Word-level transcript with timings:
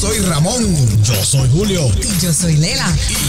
soy 0.00 0.18
Ramón. 0.20 0.64
Yo 1.02 1.14
soy 1.22 1.46
Julio. 1.50 1.86
Y 2.00 2.24
yo 2.24 2.32
soy 2.32 2.56
Lela. 2.56 2.86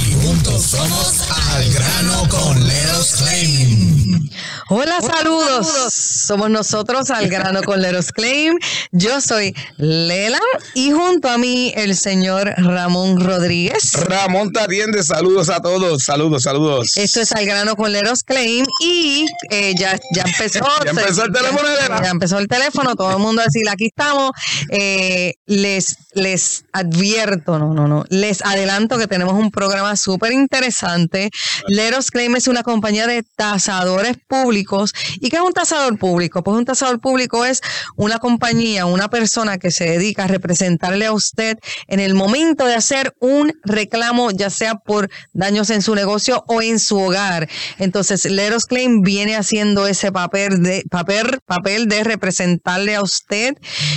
Y 0.10 0.26
juntos 0.26 0.64
somos 0.64 1.30
Al 1.54 1.70
Grano 1.74 2.30
con 2.30 2.66
Leros 2.66 3.16
Claim. 3.18 4.30
Hola, 4.70 5.02
saludos. 5.02 5.68
Somos 5.68 6.50
nosotros 6.50 7.12
Al 7.12 7.28
Grano 7.28 7.62
con 7.64 7.82
Leros 7.82 8.14
Claim. 8.14 8.58
Yo 8.94 9.20
soy 9.20 9.54
Lela 9.76 10.40
y 10.74 10.92
junto 10.92 11.28
a 11.28 11.38
mí 11.38 11.74
el 11.76 11.94
señor 11.98 12.54
Ramón 12.56 13.20
Rodríguez. 13.20 13.92
Ramón 13.94 14.54
te 14.54 14.62
atiende. 14.62 15.04
Saludos 15.04 15.50
a 15.50 15.62
todos. 15.62 16.04
Saludos, 16.06 16.44
saludos. 16.44 16.96
Esto 16.96 17.20
es 17.20 17.34
Al 17.34 17.46
Grano 17.46 17.76
con 17.76 17.92
Leros 17.92 18.24
Claim 18.24 18.66
y 18.80 19.26
eh, 19.50 19.74
ya, 19.78 20.00
ya 20.16 20.24
empezó. 20.24 20.62
Ya 20.86 20.92
empezó 20.92 21.26
el 21.26 21.34
teléfono, 21.34 21.68
Lela. 21.68 22.02
Ya 22.02 22.10
empezó 22.12 22.38
el 22.38 22.48
teléfono. 22.48 22.96
Todo 22.96 23.12
el 23.12 23.20
mundo 23.20 23.42
a 23.42 23.46
decir, 23.46 23.68
aquí 23.70 23.88
estamos. 23.88 24.32
Eh, 24.70 25.34
les, 25.46 25.98
les 26.14 26.61
advierto, 26.74 27.60
no, 27.60 27.74
no, 27.74 27.88
no. 27.88 28.06
Les 28.10 28.44
adelanto 28.44 28.98
que 28.98 29.08
tenemos 29.08 29.34
un 29.34 29.52
programa 29.52 29.96
súper 29.96 30.32
interesante. 30.32 31.30
Leros 31.68 32.12
Claim 32.12 32.36
es 32.36 32.48
una 32.48 32.64
compañía 32.64 33.08
de 33.08 33.24
tasadores 33.36 34.18
públicos. 34.28 34.94
¿Y 35.20 35.30
qué 35.30 35.38
es 35.38 35.42
un 35.42 35.54
tasador 35.54 35.98
público? 35.98 36.44
Pues 36.44 36.58
un 36.58 36.66
tasador 36.66 37.00
público 37.00 37.46
es 37.46 37.62
una 37.96 38.20
compañía, 38.20 38.86
una 38.86 39.10
persona 39.10 39.58
que 39.58 39.72
se 39.72 39.86
dedica 39.86 40.24
a 40.24 40.28
representarle 40.28 41.06
a 41.06 41.14
usted 41.14 41.58
en 41.88 42.00
el 42.00 42.14
momento 42.14 42.66
de 42.66 42.76
hacer 42.76 43.14
un 43.20 43.54
reclamo, 43.64 44.32
ya 44.32 44.50
sea 44.50 44.76
por 44.76 45.10
daños 45.34 45.70
en 45.70 45.82
su 45.82 45.96
negocio 45.96 46.44
o 46.48 46.62
en 46.62 46.80
su 46.80 47.00
hogar. 47.00 47.50
Entonces, 47.78 48.26
Leros 48.26 48.66
Claim 48.66 49.02
viene 49.02 49.36
haciendo 49.36 49.88
ese 49.88 50.12
papel 50.12 50.64
de 50.64 50.84
papel, 50.90 51.40
papel 51.46 51.88
de 51.88 52.04
representarle 52.04 52.96
a 52.96 53.02
usted 53.02 53.56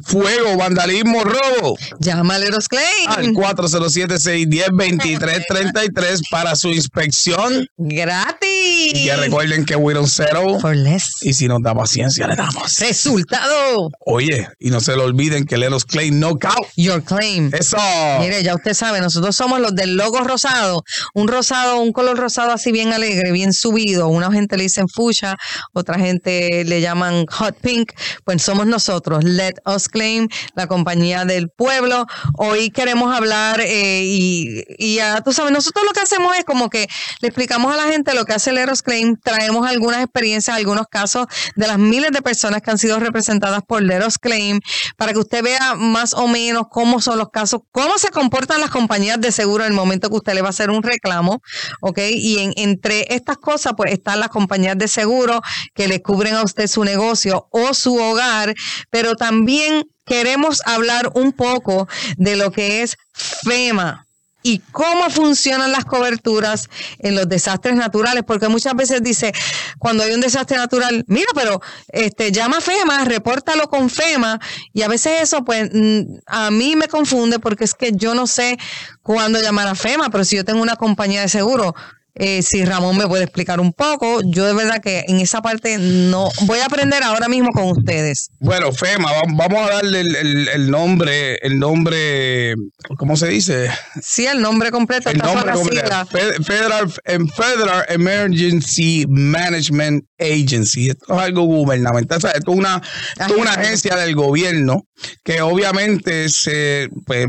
Fuego, 0.00 0.56
vandalismo, 0.56 1.22
robo. 1.24 1.76
Llámaleros 1.98 2.68
Clay. 2.68 2.84
Al 3.08 3.26
407-610-2333 3.28 6.22
para 6.30 6.54
su 6.56 6.68
inspección. 6.68 7.68
Gratis. 7.76 8.94
Y 8.94 9.04
que 9.04 9.16
recuerden 9.16 9.64
que 9.64 9.76
we 9.76 9.94
don't 9.94 10.08
settle. 10.08 10.58
For 10.60 10.76
less. 10.76 11.22
Y 11.22 11.32
si 11.32 11.48
nos 11.48 11.62
da 11.62 11.74
paciencia, 11.74 12.26
le 12.26 12.36
damos. 12.36 12.78
Resultado. 12.78 13.90
Oye, 14.04 14.48
y 14.58 14.70
no 14.70 14.80
se 14.80 14.96
lo 14.96 15.04
olviden 15.04 15.46
que 15.46 15.56
Leros 15.56 15.84
Clay 15.84 16.10
Knockout. 16.10 16.66
Your 16.76 17.02
claim. 17.02 17.50
Eso. 17.52 17.76
Mire, 18.20 18.42
ya 18.42 18.54
usted 18.54 18.74
sabe, 18.74 19.00
nosotros 19.00 19.34
somos 19.36 19.60
los 19.60 19.74
del 19.74 19.96
logo 19.96 20.20
rosado. 20.20 20.84
Un 21.14 21.28
rosado, 21.28 21.80
un 21.80 21.92
color 21.92 22.18
rosado 22.18 22.52
así 22.52 22.72
bien 22.72 22.92
alegre, 22.92 23.32
bien 23.32 23.52
subido. 23.52 24.08
Una 24.08 24.32
gente 24.32 24.56
le 24.56 24.64
dicen 24.64 24.88
fuchsia, 24.88 25.36
otra 25.72 25.98
gente 25.98 26.64
le 26.64 26.80
llaman 26.80 27.26
hot 27.26 27.56
pink. 27.60 27.92
Pues 28.24 28.42
somos 28.42 28.66
nosotros, 28.66 28.75
Let 29.22 29.54
Us 29.64 29.88
Claim, 29.88 30.28
la 30.54 30.66
compañía 30.66 31.24
del 31.24 31.48
pueblo. 31.48 32.06
Hoy 32.36 32.70
queremos 32.70 33.14
hablar 33.14 33.60
eh, 33.60 34.02
y, 34.04 34.64
y 34.78 34.96
ya 34.96 35.22
tú 35.22 35.32
sabes, 35.32 35.52
nosotros 35.52 35.84
lo 35.84 35.92
que 35.92 36.00
hacemos 36.00 36.36
es 36.36 36.44
como 36.44 36.68
que 36.68 36.86
le 37.20 37.28
explicamos 37.28 37.72
a 37.72 37.76
la 37.76 37.84
gente 37.84 38.14
lo 38.14 38.24
que 38.24 38.34
hace 38.34 38.52
Let 38.52 38.70
Us 38.70 38.82
Claim, 38.82 39.16
traemos 39.22 39.66
algunas 39.66 40.02
experiencias, 40.02 40.56
algunos 40.56 40.86
casos 40.90 41.26
de 41.54 41.66
las 41.66 41.78
miles 41.78 42.12
de 42.12 42.22
personas 42.22 42.62
que 42.62 42.70
han 42.70 42.78
sido 42.78 42.98
representadas 43.00 43.62
por 43.66 43.82
Let 43.82 44.06
Us 44.06 44.18
Claim 44.18 44.60
para 44.96 45.12
que 45.12 45.18
usted 45.18 45.42
vea 45.42 45.74
más 45.74 46.14
o 46.14 46.28
menos 46.28 46.64
cómo 46.70 47.00
son 47.00 47.18
los 47.18 47.30
casos, 47.30 47.62
cómo 47.72 47.98
se 47.98 48.10
comportan 48.10 48.60
las 48.60 48.70
compañías 48.70 49.20
de 49.20 49.32
seguro 49.32 49.64
en 49.64 49.70
el 49.70 49.76
momento 49.76 50.10
que 50.10 50.16
usted 50.16 50.34
le 50.34 50.42
va 50.42 50.48
a 50.48 50.50
hacer 50.50 50.70
un 50.70 50.82
reclamo, 50.82 51.40
¿ok? 51.80 51.98
Y 52.10 52.38
en, 52.38 52.52
entre 52.56 53.14
estas 53.14 53.38
cosas, 53.38 53.74
pues 53.76 53.92
están 53.92 54.20
las 54.20 54.28
compañías 54.28 54.76
de 54.76 54.88
seguro 54.88 55.40
que 55.74 55.88
le 55.88 56.02
cubren 56.02 56.34
a 56.34 56.42
usted 56.42 56.66
su 56.66 56.84
negocio 56.84 57.48
o 57.50 57.74
su 57.74 57.96
hogar, 57.96 58.54
pero 58.90 59.14
también 59.14 59.84
queremos 60.04 60.62
hablar 60.66 61.10
un 61.14 61.32
poco 61.32 61.88
de 62.16 62.36
lo 62.36 62.52
que 62.52 62.82
es 62.82 62.96
FEMA 63.12 64.06
y 64.46 64.60
cómo 64.70 65.10
funcionan 65.10 65.72
las 65.72 65.84
coberturas 65.84 66.70
en 67.00 67.16
los 67.16 67.28
desastres 67.28 67.74
naturales, 67.74 68.22
porque 68.24 68.46
muchas 68.46 68.76
veces 68.76 69.02
dice, 69.02 69.32
cuando 69.80 70.04
hay 70.04 70.12
un 70.12 70.20
desastre 70.20 70.56
natural, 70.56 71.04
mira, 71.08 71.26
pero 71.34 71.60
este 71.88 72.30
llama 72.30 72.58
a 72.58 72.60
FEMA, 72.60 73.04
repórtalo 73.06 73.68
con 73.68 73.90
FEMA, 73.90 74.38
y 74.72 74.82
a 74.82 74.88
veces 74.88 75.22
eso 75.22 75.44
pues 75.44 75.68
mm, 75.72 76.18
a 76.26 76.52
mí 76.52 76.76
me 76.76 76.86
confunde 76.86 77.40
porque 77.40 77.64
es 77.64 77.74
que 77.74 77.90
yo 77.92 78.14
no 78.14 78.28
sé 78.28 78.56
cuándo 79.02 79.42
llamar 79.42 79.66
a 79.66 79.74
FEMA, 79.74 80.10
pero 80.10 80.24
si 80.24 80.36
yo 80.36 80.44
tengo 80.44 80.62
una 80.62 80.76
compañía 80.76 81.22
de 81.22 81.28
seguro, 81.28 81.74
eh, 82.18 82.42
si 82.42 82.64
Ramón 82.64 82.96
me 82.96 83.06
puede 83.06 83.24
explicar 83.24 83.60
un 83.60 83.72
poco, 83.72 84.20
yo 84.24 84.44
de 84.46 84.54
verdad 84.54 84.80
que 84.82 85.04
en 85.06 85.20
esa 85.20 85.42
parte 85.42 85.76
no 85.78 86.28
voy 86.46 86.58
a 86.60 86.66
aprender 86.66 87.02
ahora 87.02 87.28
mismo 87.28 87.50
con 87.52 87.64
ustedes. 87.70 88.28
Bueno, 88.40 88.72
FEMA, 88.72 89.12
va- 89.12 89.22
vamos 89.48 89.68
a 89.70 89.74
darle 89.74 90.00
el, 90.00 90.16
el- 90.16 90.48
el 90.48 90.70
nombre, 90.70 91.36
el 91.42 91.58
nombre, 91.58 92.54
¿cómo 92.96 93.16
se 93.16 93.28
dice? 93.28 93.70
Sí, 94.02 94.26
el 94.26 94.40
nombre 94.40 94.70
completo, 94.70 95.10
El 95.10 95.18
nombre 95.18 95.52
completo. 95.52 96.06
Federal, 96.44 96.90
Federal 97.34 97.84
Emergency 97.88 99.04
Management 99.08 100.04
Agency. 100.18 100.90
Esto 100.90 101.14
es 101.14 101.18
algo 101.20 101.42
gubernamental. 101.44 102.18
O 102.18 102.20
sea, 102.20 102.30
esto 102.32 102.52
es 102.52 102.58
una, 102.58 102.82
esto 103.18 103.34
es 103.34 103.40
una 103.40 103.52
agencia 103.52 103.96
del 103.96 104.14
gobierno 104.14 104.82
que 105.24 105.42
obviamente 105.42 106.28
se, 106.28 106.88
pues, 107.06 107.26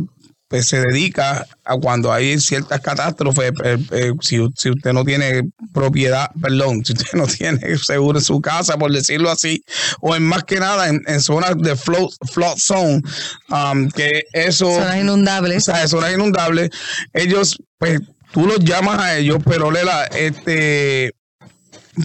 pues 0.47 0.67
se 0.67 0.79
dedica 0.79 1.45
a 1.65 1.77
cuando 1.77 2.11
hay 2.11 2.39
ciertas 2.39 2.79
catástrofes, 2.79 3.51
eh, 3.63 3.77
eh, 3.91 4.11
si, 4.21 4.39
si 4.55 4.69
usted 4.69 4.93
no 4.93 5.03
tiene 5.03 5.43
propiedad, 5.73 6.29
perdón, 6.41 6.85
si 6.85 6.93
usted 6.93 7.13
no 7.13 7.27
tiene 7.27 7.77
seguro 7.77 8.19
en 8.19 8.23
su 8.25 8.39
casa, 8.41 8.77
por 8.77 8.91
decirlo 8.91 9.29
así, 9.29 9.63
o 10.01 10.15
en 10.15 10.23
más 10.23 10.43
que 10.43 10.59
nada 10.59 10.87
en, 10.87 11.01
en 11.07 11.21
zonas 11.21 11.57
de 11.57 11.75
flood, 11.75 12.09
flood 12.31 12.57
zone, 12.57 13.01
um, 13.49 13.89
que 13.89 14.23
eso... 14.33 14.71
Zonas 14.71 14.97
inundables. 14.97 15.67
O 15.67 15.73
sea, 15.73 15.87
zonas 15.87 16.13
inundables. 16.13 16.69
Ellos, 17.13 17.57
pues, 17.77 17.99
tú 18.31 18.47
los 18.47 18.59
llamas 18.59 18.99
a 18.99 19.17
ellos, 19.17 19.39
pero 19.45 19.71
Lela, 19.71 20.05
este, 20.05 21.11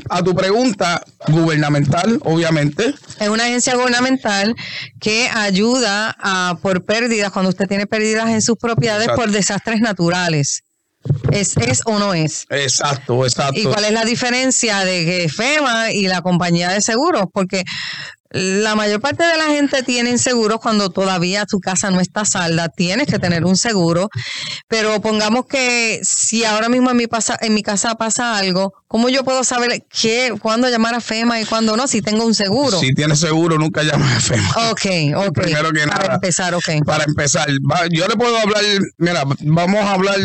a 0.09 0.23
tu 0.23 0.35
pregunta 0.35 1.03
gubernamental, 1.29 2.19
obviamente, 2.25 2.95
Es 3.21 3.29
una 3.29 3.45
agencia 3.45 3.75
gubernamental 3.75 4.55
que 5.01 5.29
ayuda 5.33 6.17
a, 6.19 6.59
por 6.63 6.85
pérdidas, 6.85 7.33
cuando 7.33 7.51
usted 7.51 7.67
tiene 7.69 7.87
pérdidas 7.87 8.29
en 8.31 8.43
sus 8.43 8.57
propiedades 8.57 9.05
Exacto. 9.05 9.23
por 9.23 9.31
desastres 9.31 9.81
naturales. 9.81 10.63
¿Es, 11.31 11.57
¿Es 11.57 11.81
o 11.85 11.99
no 11.99 12.15
es? 12.15 12.47
exacto, 12.51 13.25
exacto. 13.25 13.59
¿Y 13.59 13.65
cuál 13.65 13.85
es 13.85 13.93
la 13.93 14.05
diferencia 14.05 14.85
de 14.85 15.05
que 15.05 15.29
FEMA 15.29 15.93
y 15.93 16.07
la 16.07 16.23
compañía 16.23 16.71
de 16.71 16.81
seguros? 16.81 17.25
Porque 17.33 17.65
la 18.35 18.75
mayor 18.75 19.01
parte 19.03 19.25
de 19.25 19.37
la 19.37 19.45
gente 19.45 19.83
tiene 19.83 20.17
seguros 20.17 20.59
cuando 20.59 20.89
todavía 20.89 21.45
tu 21.45 21.61
casa 21.61 21.91
no 21.91 22.01
está 22.01 22.25
salda, 22.25 22.71
tienes 22.71 23.07
que 23.07 23.19
tener 23.19 23.45
un 23.45 23.59
seguro, 23.59 24.09
pero 24.69 25.03
pongamos 25.03 25.45
que 25.45 26.01
si 26.03 26.43
ahora 26.45 26.71
mismo 26.71 26.91
en 26.91 26.97
mi, 26.97 27.07
pasa, 27.07 27.37
en 27.43 27.53
mi 27.53 27.63
casa 27.63 27.95
pasa 27.97 28.39
algo, 28.39 28.73
¿cómo 28.89 29.11
yo 29.11 29.23
puedo 29.23 29.45
saber 29.45 29.85
qué, 29.91 30.33
cuándo 30.41 30.71
llamar 30.71 30.95
a 30.95 31.01
FEMA 31.03 31.43
y 31.43 31.45
cuándo 31.45 31.77
no 31.77 31.87
si 31.87 32.01
tengo 32.01 32.25
un 32.25 32.35
seguro? 32.35 32.81
Si 32.81 32.95
tienes 32.95 33.21
seguro, 33.21 33.59
nunca 33.59 33.83
llames 33.83 34.11
a 34.17 34.21
FEMA. 34.21 34.51
Ok, 34.71 35.27
ok. 35.29 35.35
Primero 35.35 35.71
que 35.71 35.87
Para 35.87 36.03
nada. 36.03 36.15
empezar, 36.15 36.55
ok. 36.55 36.69
Para 36.87 37.05
empezar, 37.05 37.49
yo 37.91 38.09
le 38.09 38.17
puedo 38.17 38.39
hablar, 38.39 38.63
mira, 38.97 39.25
vamos 39.41 39.81
a 39.81 39.93
hablar. 39.93 40.17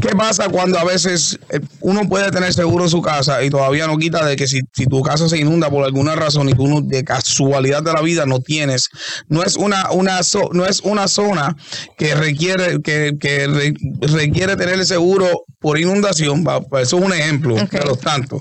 ¿Qué 0.00 0.14
pasa 0.16 0.48
cuando 0.48 0.78
a 0.78 0.84
veces 0.84 1.38
eh, 1.50 1.60
uno 1.80 2.08
puede 2.08 2.30
tener 2.30 2.52
seguro 2.54 2.84
en 2.84 2.90
su 2.90 3.02
casa 3.02 3.42
y 3.42 3.50
todavía 3.50 3.86
no 3.86 3.96
quita 3.98 4.24
de 4.24 4.36
que 4.36 4.46
si, 4.46 4.60
si 4.72 4.86
tu 4.86 5.02
casa 5.02 5.28
se 5.28 5.38
inunda 5.38 5.70
por 5.70 5.84
alguna 5.84 6.14
razón 6.14 6.48
y 6.48 6.52
tú 6.52 6.68
no- 6.68 6.80
de 6.80 7.02
casualidad 7.04 7.82
de 7.82 7.92
la 7.92 8.00
vida 8.02 8.24
no 8.26 8.40
tienes, 8.40 8.88
no 9.28 9.42
es 9.42 9.56
una, 9.56 9.90
una 9.90 10.18
zo- 10.20 10.50
no 10.52 10.66
es 10.66 10.80
una 10.80 11.08
zona 11.08 11.56
que 11.96 12.14
requiere, 12.14 12.80
que, 12.82 13.12
que 13.18 13.46
re- 13.48 13.74
requiere 14.00 14.56
tener 14.56 14.74
el 14.76 14.86
seguro 14.86 15.26
por 15.60 15.78
inundación, 15.78 16.44
eso 16.46 16.98
es 16.98 17.04
un 17.04 17.12
ejemplo 17.12 17.54
Ok. 17.56 17.70
de 17.70 17.84
los 17.84 17.98
tantos. 17.98 18.40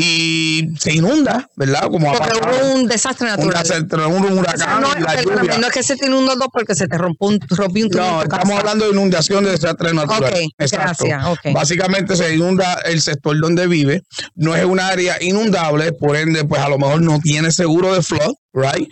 Y 0.00 0.68
se 0.78 0.92
inunda, 0.92 1.50
¿verdad? 1.56 1.88
Como 1.90 2.12
Porque 2.12 2.30
hubo 2.38 2.72
un 2.72 2.86
desastre 2.86 3.26
natural. 3.26 3.66
Un, 4.06 4.26
un 4.26 4.38
huracán, 4.38 4.80
no, 4.80 4.94
la 4.94 5.20
lluvia. 5.20 5.58
no 5.58 5.66
es 5.66 5.72
que 5.72 5.82
se 5.82 5.96
te 5.96 6.06
inundó 6.06 6.36
dos 6.36 6.46
porque 6.52 6.76
se 6.76 6.86
te 6.86 6.96
rompió 6.96 7.26
un, 7.26 7.40
rompió 7.48 7.86
un 7.86 7.90
No, 7.90 8.22
estamos 8.22 8.56
hablando 8.60 8.84
de 8.84 8.92
inundación 8.92 9.42
de 9.42 9.50
desastre 9.50 9.92
natural. 9.92 10.32
Ok, 10.32 10.70
gracias. 10.70 11.26
Okay. 11.26 11.52
Básicamente 11.52 12.14
se 12.14 12.32
inunda 12.32 12.74
el 12.84 13.02
sector 13.02 13.40
donde 13.40 13.66
vive. 13.66 14.02
No 14.36 14.54
es 14.54 14.64
un 14.64 14.78
área 14.78 15.20
inundable, 15.20 15.90
por 15.90 16.14
ende, 16.14 16.44
pues 16.44 16.62
a 16.62 16.68
lo 16.68 16.78
mejor 16.78 17.02
no 17.02 17.18
tiene 17.18 17.50
seguro 17.50 17.92
de 17.92 18.00
flood, 18.00 18.34
right? 18.52 18.88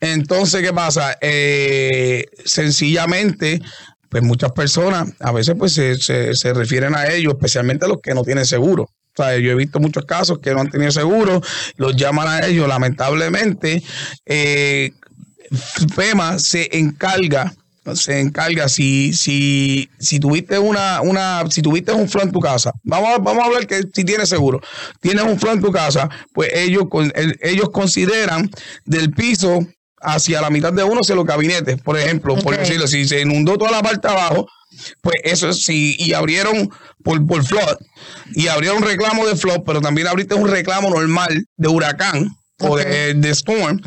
Entonces, 0.00 0.60
¿qué 0.62 0.72
pasa? 0.72 1.16
Eh, 1.20 2.24
sencillamente 2.44 3.60
pues 4.08 4.22
muchas 4.24 4.50
personas 4.52 5.10
a 5.20 5.32
veces 5.32 5.54
pues 5.56 5.74
se, 5.74 5.96
se, 5.98 6.34
se, 6.34 6.54
refieren 6.54 6.96
a 6.96 7.08
ellos, 7.08 7.34
especialmente 7.34 7.84
a 7.84 7.88
los 7.88 7.98
que 8.02 8.14
no 8.14 8.24
tienen 8.24 8.46
seguro 8.46 8.88
yo 9.18 9.52
he 9.52 9.54
visto 9.54 9.80
muchos 9.80 10.04
casos 10.04 10.38
que 10.38 10.52
no 10.52 10.60
han 10.60 10.70
tenido 10.70 10.90
seguro, 10.90 11.40
los 11.76 11.96
llaman 11.96 12.28
a 12.28 12.46
ellos, 12.46 12.68
lamentablemente. 12.68 13.82
Eh, 14.26 14.92
FEMA 15.94 16.38
se 16.38 16.76
encarga 16.76 17.54
se 17.94 18.20
encarga 18.20 18.68
si 18.68 19.14
si 19.14 19.88
si 19.98 20.20
tuviste 20.20 20.58
una 20.58 21.00
una 21.00 21.44
si 21.50 21.62
tuviste 21.62 21.92
un 21.92 22.06
flow 22.06 22.24
en 22.24 22.32
tu 22.32 22.40
casa 22.40 22.72
vamos 22.82 23.08
a, 23.14 23.18
vamos 23.18 23.42
a 23.42 23.46
hablar 23.46 23.66
que 23.66 23.80
si 23.94 24.04
tienes 24.04 24.28
seguro 24.28 24.60
tienes 25.00 25.24
un 25.24 25.38
flow 25.38 25.54
en 25.54 25.62
tu 25.62 25.72
casa 25.72 26.08
pues 26.34 26.50
ellos 26.54 26.84
ellos 27.40 27.70
consideran 27.70 28.50
del 28.84 29.10
piso 29.12 29.66
hacia 30.00 30.40
la 30.40 30.50
mitad 30.50 30.72
de 30.72 30.84
uno 30.84 31.00
hacia 31.00 31.14
los 31.14 31.24
gabinetes 31.24 31.80
por 31.82 31.98
ejemplo 31.98 32.36
por 32.36 32.56
decirlo 32.56 32.86
si 32.86 33.06
se 33.06 33.20
inundó 33.20 33.58
toda 33.58 33.70
la 33.70 33.82
parte 33.82 34.08
abajo 34.08 34.46
pues 35.00 35.16
eso 35.24 35.52
sí, 35.52 35.96
y 35.98 36.12
abrieron 36.12 36.70
por, 37.02 37.26
por 37.26 37.44
flood, 37.44 37.76
y 38.34 38.48
abrieron 38.48 38.78
un 38.78 38.88
reclamo 38.88 39.26
de 39.26 39.36
flood, 39.36 39.62
pero 39.64 39.80
también 39.80 40.06
abriste 40.06 40.34
un 40.34 40.48
reclamo 40.48 40.90
normal 40.90 41.44
de 41.56 41.68
huracán 41.68 42.36
o 42.60 42.76
de, 42.76 43.14
de 43.14 43.30
storm, 43.30 43.80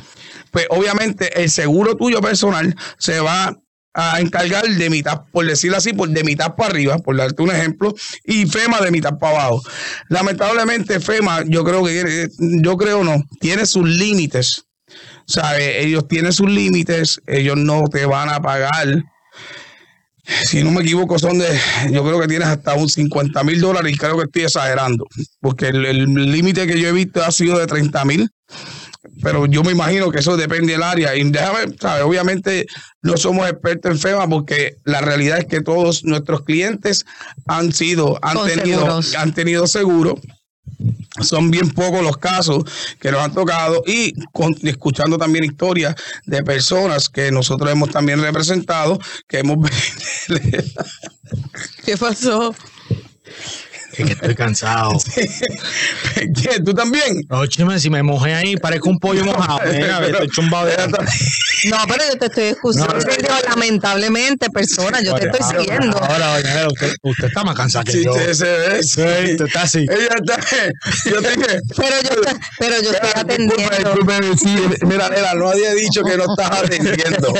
pues 0.51 0.65
obviamente 0.69 1.41
el 1.41 1.49
seguro 1.49 1.95
tuyo 1.95 2.21
personal 2.21 2.75
se 2.97 3.19
va 3.19 3.55
a 3.93 4.21
encargar 4.21 4.65
de 4.65 4.89
mitad, 4.89 5.23
por 5.31 5.45
decirlo 5.45 5.77
así, 5.77 5.91
por 5.93 6.09
de 6.09 6.23
mitad 6.23 6.55
para 6.55 6.69
arriba, 6.69 6.97
por 6.97 7.17
darte 7.17 7.41
un 7.41 7.51
ejemplo, 7.51 7.93
y 8.23 8.45
FEMA 8.45 8.79
de 8.79 8.91
mitad 8.91 9.17
para 9.19 9.45
abajo. 9.45 9.61
Lamentablemente 10.07 10.99
FEMA, 10.99 11.43
yo 11.45 11.63
creo 11.63 11.83
que 11.83 12.29
yo 12.39 12.77
creo 12.77 13.03
no, 13.03 13.21
tiene 13.39 13.65
sus 13.65 13.87
límites. 13.87 14.63
¿Sabe? 15.25 15.83
Ellos 15.83 16.07
tienen 16.07 16.33
sus 16.33 16.49
límites, 16.49 17.21
ellos 17.27 17.57
no 17.57 17.83
te 17.89 18.05
van 18.05 18.29
a 18.29 18.41
pagar 18.41 19.03
si 20.45 20.63
no 20.63 20.71
me 20.71 20.81
equivoco, 20.81 21.17
son 21.19 21.39
de, 21.39 21.47
yo 21.91 22.03
creo 22.03 22.19
que 22.19 22.27
tienes 22.27 22.47
hasta 22.47 22.75
un 22.75 22.87
50 22.87 23.43
mil 23.43 23.59
dólares 23.59 23.93
y 23.93 23.97
creo 23.97 24.17
que 24.17 24.25
estoy 24.25 24.43
exagerando, 24.43 25.07
porque 25.39 25.67
el 25.67 26.31
límite 26.31 26.67
que 26.67 26.79
yo 26.79 26.89
he 26.89 26.91
visto 26.91 27.23
ha 27.23 27.31
sido 27.31 27.57
de 27.57 27.67
30 27.67 28.05
mil, 28.05 28.29
pero 29.23 29.45
yo 29.45 29.63
me 29.63 29.71
imagino 29.71 30.11
que 30.11 30.19
eso 30.19 30.37
depende 30.37 30.73
del 30.73 30.83
área. 30.83 31.15
Y 31.15 31.29
déjame, 31.29 31.75
¿sabes? 31.79 32.03
obviamente 32.03 32.65
no 33.01 33.17
somos 33.17 33.49
expertos 33.49 33.91
en 33.91 33.99
FEMA 33.99 34.27
porque 34.27 34.77
la 34.83 35.01
realidad 35.01 35.39
es 35.39 35.45
que 35.45 35.61
todos 35.61 36.03
nuestros 36.03 36.43
clientes 36.43 37.05
han 37.47 37.71
sido, 37.71 38.19
han 38.21 38.37
tenido, 38.45 38.99
han 39.17 39.33
tenido 39.33 39.67
seguro 39.67 40.19
son 41.21 41.51
bien 41.51 41.69
pocos 41.69 42.03
los 42.03 42.17
casos 42.17 42.63
que 42.99 43.11
nos 43.11 43.21
han 43.21 43.33
tocado 43.33 43.83
y 43.85 44.13
escuchando 44.63 45.17
también 45.17 45.43
historias 45.43 45.95
de 46.25 46.43
personas 46.43 47.09
que 47.09 47.31
nosotros 47.31 47.71
hemos 47.71 47.89
también 47.89 48.21
representado, 48.21 48.99
que 49.27 49.39
hemos... 49.39 49.57
¿Qué 51.85 51.97
pasó? 51.97 52.55
Es 53.93 54.05
que 54.05 54.13
estoy 54.13 54.35
cansado. 54.35 54.97
¿Qué? 56.15 56.59
¿Tú 56.63 56.73
también? 56.73 57.25
Oye, 57.29 57.79
si 57.79 57.89
me 57.89 58.03
mojé 58.03 58.33
ahí, 58.33 58.55
parezco 58.55 58.89
un 58.89 58.99
pollo 58.99 59.25
mojado. 59.25 59.59
Mira, 59.71 60.05
estoy 60.05 60.29
chumbado 60.29 60.67
de 60.67 60.77
No, 61.65 61.77
pero 61.87 62.03
yo 62.11 62.17
te 62.17 62.25
estoy 62.27 62.43
escuchando. 62.45 62.95
lamentablemente, 63.47 64.49
persona, 64.49 65.01
yo 65.01 65.15
te 65.15 65.27
estoy 65.27 65.59
siguiendo. 65.59 65.97
Ahora, 65.97 66.37
doña 66.37 66.67
usted, 66.67 66.95
usted 67.01 67.27
está 67.27 67.43
más 67.43 67.55
cansada 67.55 67.83
que 67.83 67.91
sí, 67.91 68.03
yo. 68.03 68.13
Sí, 68.13 68.33
se 68.33 68.45
ve. 68.45 68.83
Sí, 68.83 69.01
usted 69.01 69.45
está 69.45 69.61
así. 69.63 69.79
Ella 69.79 70.15
está. 70.15 70.39
Yo 71.05 71.21
dije. 71.21 71.59
Pero 71.75 71.95
yo, 72.03 72.21
pero 72.59 72.81
yo 72.81 72.91
estoy 72.91 73.09
atendiendo. 73.15 73.75
Disculpe, 73.77 74.37
sí, 74.37 74.85
mira, 74.85 75.09
Nela, 75.09 75.33
no 75.33 75.49
había 75.49 75.73
dicho 75.73 76.03
que 76.03 76.17
no 76.17 76.25
estás 76.29 76.63
atendiendo. 76.63 77.33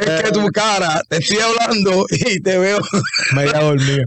es 0.00 0.22
que 0.22 0.30
tu 0.30 0.46
cara, 0.48 1.02
te 1.08 1.16
estoy 1.16 1.38
hablando 1.38 2.06
y 2.10 2.40
te 2.40 2.58
veo. 2.58 2.78
Me 3.32 3.46
voy 3.46 3.54
a 3.54 3.60
dormir. 3.60 4.04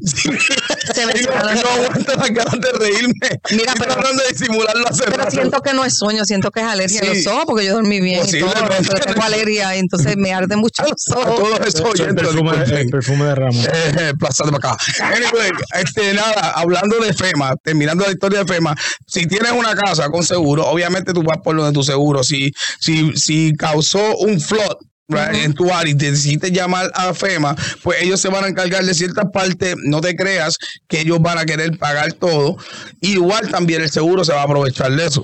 Se 0.93 1.05
me 1.05 1.13
no, 1.13 1.88
aguanto 1.89 2.13
las 2.15 2.29
ganas 2.29 2.59
de 2.59 2.71
reírme. 2.71 3.13
Mira, 3.51 3.73
pero, 3.77 3.93
tratando 3.93 4.23
de 4.23 4.29
disimularlo 4.31 4.87
hace 4.87 5.03
Pero 5.05 5.31
siento 5.31 5.61
que 5.61 5.73
no 5.73 5.85
es 5.85 5.97
sueño, 5.97 6.25
siento 6.25 6.51
que 6.51 6.61
es 6.61 6.65
alergia 6.65 7.01
a 7.01 7.05
los 7.05 7.27
ojos, 7.27 7.45
porque 7.47 7.65
yo 7.65 7.73
dormí 7.73 7.99
bien 7.99 8.25
y 8.27 8.39
todo, 8.39 8.53
pero 8.67 8.99
tengo 9.05 9.23
alergia 9.23 9.75
y 9.75 9.79
entonces 9.79 10.17
me 10.17 10.33
arde 10.33 10.55
mucho 10.55 10.83
los 10.83 11.09
ojos. 11.15 11.35
Todo 11.35 11.57
eso 11.63 11.93
el, 12.05 12.15
perfume, 12.15 12.51
el 12.63 12.89
perfume 12.89 13.25
de 13.25 13.35
Ramos. 13.35 13.65
Eh, 13.65 13.71
eh, 13.99 14.13
plaza 14.17 14.43
de 14.45 14.55
acá. 14.55 14.77
Anyway, 15.01 15.51
este, 15.75 16.13
nada, 16.13 16.51
hablando 16.51 16.97
de 16.99 17.13
FEMA, 17.13 17.55
terminando 17.63 18.05
la 18.05 18.11
historia 18.11 18.43
de 18.43 18.53
FEMA, 18.53 18.75
si 19.07 19.25
tienes 19.27 19.51
una 19.51 19.75
casa 19.75 20.09
con 20.09 20.23
seguro, 20.23 20.67
obviamente 20.67 21.13
tú 21.13 21.23
vas 21.23 21.37
por 21.43 21.55
lo 21.55 21.65
de 21.65 21.71
tu 21.71 21.83
seguro. 21.83 22.23
Si, 22.23 22.51
si, 22.79 23.15
si 23.15 23.53
causó 23.53 24.17
un 24.17 24.39
flood, 24.39 24.77
en 25.09 25.53
tu 25.53 25.71
área 25.71 25.91
y 25.91 25.95
decides 25.95 26.51
llamar 26.51 26.91
a 26.93 27.13
FEMA, 27.13 27.55
pues 27.83 28.01
ellos 28.01 28.21
se 28.21 28.29
van 28.29 28.43
a 28.43 28.47
encargar 28.47 28.83
de 28.85 28.93
cierta 28.93 29.31
parte, 29.31 29.75
no 29.83 30.01
te 30.01 30.15
creas 30.15 30.57
que 30.87 31.01
ellos 31.01 31.19
van 31.21 31.37
a 31.37 31.45
querer 31.45 31.77
pagar 31.77 32.13
todo. 32.13 32.57
Igual 33.01 33.49
también 33.49 33.81
el 33.81 33.89
seguro 33.89 34.23
se 34.23 34.33
va 34.33 34.41
a 34.41 34.43
aprovechar 34.43 34.91
de 34.95 35.05
eso. 35.05 35.23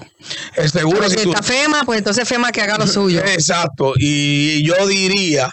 El 0.55 0.71
seguro... 0.71 1.09
si, 1.09 1.19
está 1.19 1.43
FEMA, 1.43 1.83
pues 1.85 1.99
entonces 1.99 2.27
FEMA 2.27 2.51
que 2.51 2.61
haga 2.61 2.77
lo 2.77 2.87
suyo. 2.87 3.21
Exacto, 3.25 3.93
y 3.97 4.65
yo 4.65 4.87
diría 4.87 5.51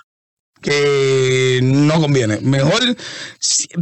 que 0.61 1.61
no 1.63 2.01
conviene. 2.01 2.39
Mejor, 2.41 2.81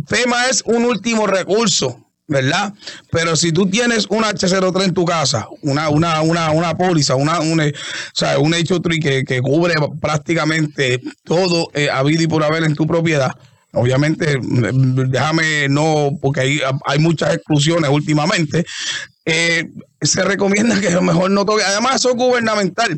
FEMA 0.09 0.47
es 0.47 0.63
un 0.65 0.85
último 0.87 1.27
recurso 1.27 2.10
¿verdad? 2.31 2.73
Pero 3.11 3.35
si 3.35 3.51
tú 3.51 3.69
tienes 3.69 4.07
un 4.09 4.23
H03 4.23 4.85
en 4.85 4.95
tu 4.95 5.05
casa, 5.05 5.49
una, 5.63 5.89
una, 5.89 6.23
una, 6.23 6.53
una 6.53 6.77
póliza, 6.79 7.17
una, 7.17 7.41
un, 7.41 7.61
o 7.61 7.73
sea, 8.15 8.39
un 8.39 8.53
H3 8.53 9.03
que, 9.03 9.25
que 9.25 9.43
cubre 9.43 9.75
prácticamente 10.01 11.01
todo 11.25 11.69
eh, 11.75 11.91
habido 11.91 12.23
y 12.23 12.29
por 12.29 12.45
haber 12.45 12.63
en 12.63 12.77
tu 12.77 12.87
propiedad, 12.87 13.33
obviamente, 13.73 14.39
déjame 14.41 15.69
no, 15.69 16.11
porque 16.23 16.41
hay, 16.41 16.61
hay 16.87 16.99
muchas 17.01 17.35
exclusiones 17.35 17.91
últimamente. 17.91 18.65
Eh, 19.25 19.65
se 20.01 20.23
recomienda 20.23 20.81
que 20.81 20.89
a 20.89 20.93
lo 20.93 21.03
mejor 21.03 21.33
no 21.33 21.45
toque. 21.45 21.65
Además, 21.65 21.97
eso 21.97 22.11
es 22.11 22.17
gubernamental. 22.17 22.97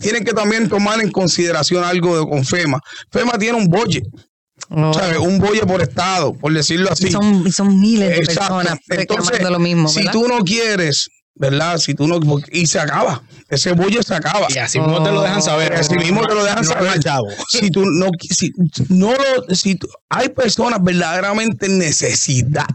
Tienen 0.00 0.24
que 0.24 0.32
también 0.32 0.68
tomar 0.68 1.00
en 1.00 1.10
consideración 1.12 1.84
algo 1.84 2.18
de 2.18 2.28
con 2.28 2.44
FEMA. 2.44 2.80
FEMA 3.12 3.38
tiene 3.38 3.58
un 3.58 3.68
budget. 3.68 4.04
Un 4.72 5.38
bolle 5.38 5.66
por 5.66 5.82
estado, 5.82 6.32
por 6.32 6.52
decirlo 6.52 6.90
así. 6.90 7.10
Son, 7.10 7.50
son 7.52 7.80
miles 7.80 8.10
de 8.10 8.26
personas 8.26 8.78
reclamando 8.88 9.50
lo 9.50 9.58
mismo. 9.58 9.88
Si 9.88 10.04
tú 10.10 10.26
no 10.26 10.38
quieres, 10.38 11.08
¿verdad? 11.34 11.78
Si 11.78 11.94
tú 11.94 12.06
no. 12.06 12.18
Y 12.50 12.66
se 12.66 12.80
acaba. 12.80 13.22
Ese 13.48 13.72
bolle 13.72 14.02
se 14.02 14.14
acaba. 14.14 14.46
Y 14.48 14.58
así 14.58 14.80
mismo 14.80 15.02
te 15.02 15.12
lo 15.12 15.22
dejan 15.22 15.42
saber. 15.42 15.74
Así 15.74 15.94
mismo 15.96 16.26
te 16.26 16.34
lo 16.34 16.44
dejan 16.44 16.64
saber. 16.64 17.00
Si 17.48 17.70
tú 17.70 17.84
no. 17.84 18.08
Si, 18.30 18.50
no 18.88 19.12
lo. 19.12 19.54
Si 19.54 19.78
hay 20.08 20.28
personas 20.30 20.82
verdaderamente 20.82 21.66
en 21.66 21.78
necesidad. 21.78 22.66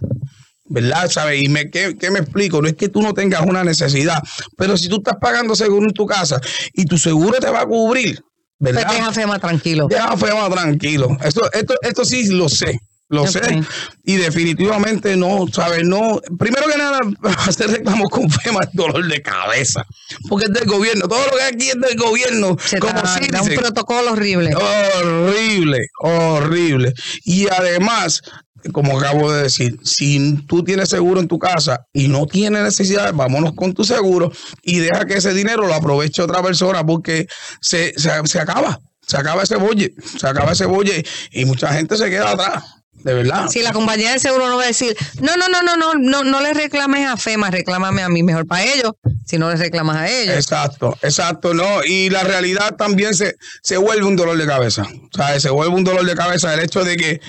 ¿verdad? 0.70 1.10
¿Sabes? 1.10 1.42
Y 1.42 1.48
me, 1.48 1.70
¿qué, 1.70 1.96
¿qué, 1.98 2.12
me 2.12 2.20
explico? 2.20 2.62
No 2.62 2.68
es 2.68 2.76
que 2.76 2.90
tú 2.90 3.02
no 3.02 3.14
tengas 3.14 3.42
una 3.46 3.64
necesidad, 3.64 4.22
pero 4.58 4.76
si 4.76 4.90
tú 4.90 4.98
estás 4.98 5.16
pagando 5.22 5.56
seguro 5.56 5.88
en 5.88 5.94
tu 5.94 6.06
casa 6.06 6.42
y 6.74 6.84
tu 6.84 6.98
seguro 6.98 7.40
te 7.40 7.50
va 7.50 7.62
a 7.62 7.66
cubrir, 7.66 8.22
¿verdad? 8.60 8.84
Pues 8.86 8.98
deja 8.98 9.12
FEMA 9.12 9.40
tranquilo. 9.40 9.88
Deja 9.90 10.18
FEMA 10.18 10.50
tranquilo. 10.50 11.18
Esto, 11.24 11.52
esto, 11.52 11.76
esto 11.82 12.06
sí 12.06 12.28
lo 12.28 12.50
sé. 12.50 12.80
Lo 13.10 13.26
sé. 13.26 13.62
Y 14.04 14.16
definitivamente 14.18 15.16
no, 15.16 15.46
¿sabes? 15.52 15.86
No. 15.86 16.20
Primero 16.38 16.68
que 16.68 16.78
nada, 16.78 17.00
hacer 17.48 17.70
reclamos 17.70 18.10
con 18.10 18.30
FEMA 18.30 18.60
es 18.64 18.70
dolor 18.74 19.08
de 19.08 19.22
cabeza. 19.22 19.86
Porque 20.28 20.46
es 20.46 20.54
del 20.54 20.66
gobierno. 20.66 21.08
Todo 21.08 21.26
lo 21.26 21.38
que 21.38 21.44
aquí 21.44 21.70
es 21.70 21.80
del 21.80 21.96
gobierno. 21.98 22.58
Se 22.60 22.80
como 22.80 23.06
si 23.06 23.28
da 23.30 23.42
un 23.42 23.56
protocolo 23.56 24.12
horrible. 24.12 24.54
Horrible, 24.56 25.88
horrible. 26.00 26.94
Y 27.24 27.48
además, 27.48 28.22
como 28.72 29.00
acabo 29.00 29.32
de 29.32 29.44
decir, 29.44 29.80
si 29.84 30.36
tú 30.48 30.64
tienes 30.64 30.90
seguro 30.90 31.20
en 31.20 31.28
tu 31.28 31.40
casa 31.40 31.86
y 31.94 32.08
no 32.08 32.26
tienes 32.26 32.64
necesidad, 32.64 33.14
vámonos 33.14 33.54
con 33.54 33.74
tu 33.74 33.84
seguro 33.84 34.32
y 34.62 34.80
deja 34.80 35.06
que 35.06 35.16
ese 35.16 35.34
dinero 35.34 35.68
lo 35.68 35.74
aproveche 35.74 36.22
otra 36.22 36.42
persona 36.42 36.86
porque 36.86 37.28
se, 37.62 37.94
se, 37.98 38.40
acaba, 38.40 38.80
se 39.06 39.18
acaba 39.18 39.44
ese 39.44 39.56
bolle, 39.56 39.94
se 40.18 40.28
acaba 40.28 40.52
ese 40.52 40.66
bolle 40.66 41.06
y 41.32 41.46
mucha 41.46 41.74
gente 41.74 41.98
se 41.98 42.10
queda 42.10 42.32
atrás. 42.32 42.64
De 43.04 43.14
verdad. 43.14 43.48
Si 43.48 43.62
la 43.62 43.74
compañía 43.74 44.12
de 44.12 44.20
seguro 44.20 44.50
no 44.50 44.58
va 44.58 44.64
a 44.64 44.68
decir, 44.68 44.98
no, 45.22 45.38
no, 45.38 45.48
no, 45.48 45.62
no, 45.62 45.78
no, 45.78 45.94
no, 45.94 46.24
no 46.24 46.42
le 46.42 46.54
reclames 46.54 47.08
a 47.08 47.16
FEMA, 47.16 47.52
reclámame 47.52 48.02
a 48.02 48.10
mí, 48.10 48.24
mejor 48.24 48.48
para 48.48 48.64
ellos, 48.64 48.94
si 49.26 49.38
no 49.38 49.52
les 49.52 49.60
reclamas 49.60 49.98
a 49.98 50.10
ellos. 50.10 50.36
Exacto, 50.36 50.98
exacto, 51.04 51.54
no. 51.54 51.84
Y 51.86 52.10
la 52.10 52.24
realidad 52.24 52.76
también 52.76 53.14
se, 53.14 53.38
se 53.62 53.78
vuelve 53.78 54.06
un 54.06 54.16
dolor 54.16 54.36
de 54.38 54.48
cabeza. 54.48 54.82
O 54.82 55.16
sea, 55.16 55.40
se 55.40 55.50
vuelve 55.52 55.76
un 55.76 55.84
dolor 55.84 56.06
de 56.06 56.16
cabeza 56.16 56.54
el 56.54 56.60
hecho 56.60 56.84
de 56.84 56.98
que 56.98 57.22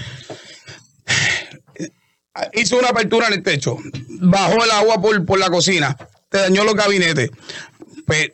hizo 2.52 2.78
una 2.78 2.88
apertura 2.88 3.28
en 3.28 3.34
el 3.34 3.42
techo, 3.42 3.76
bajó 4.20 4.64
el 4.64 4.70
agua 4.70 5.00
por, 5.00 5.24
por 5.24 5.38
la 5.38 5.50
cocina 5.50 5.96
te 6.28 6.38
dañó 6.38 6.64
los 6.64 6.74
gabinetes. 6.74 7.30
Pues, 8.06 8.30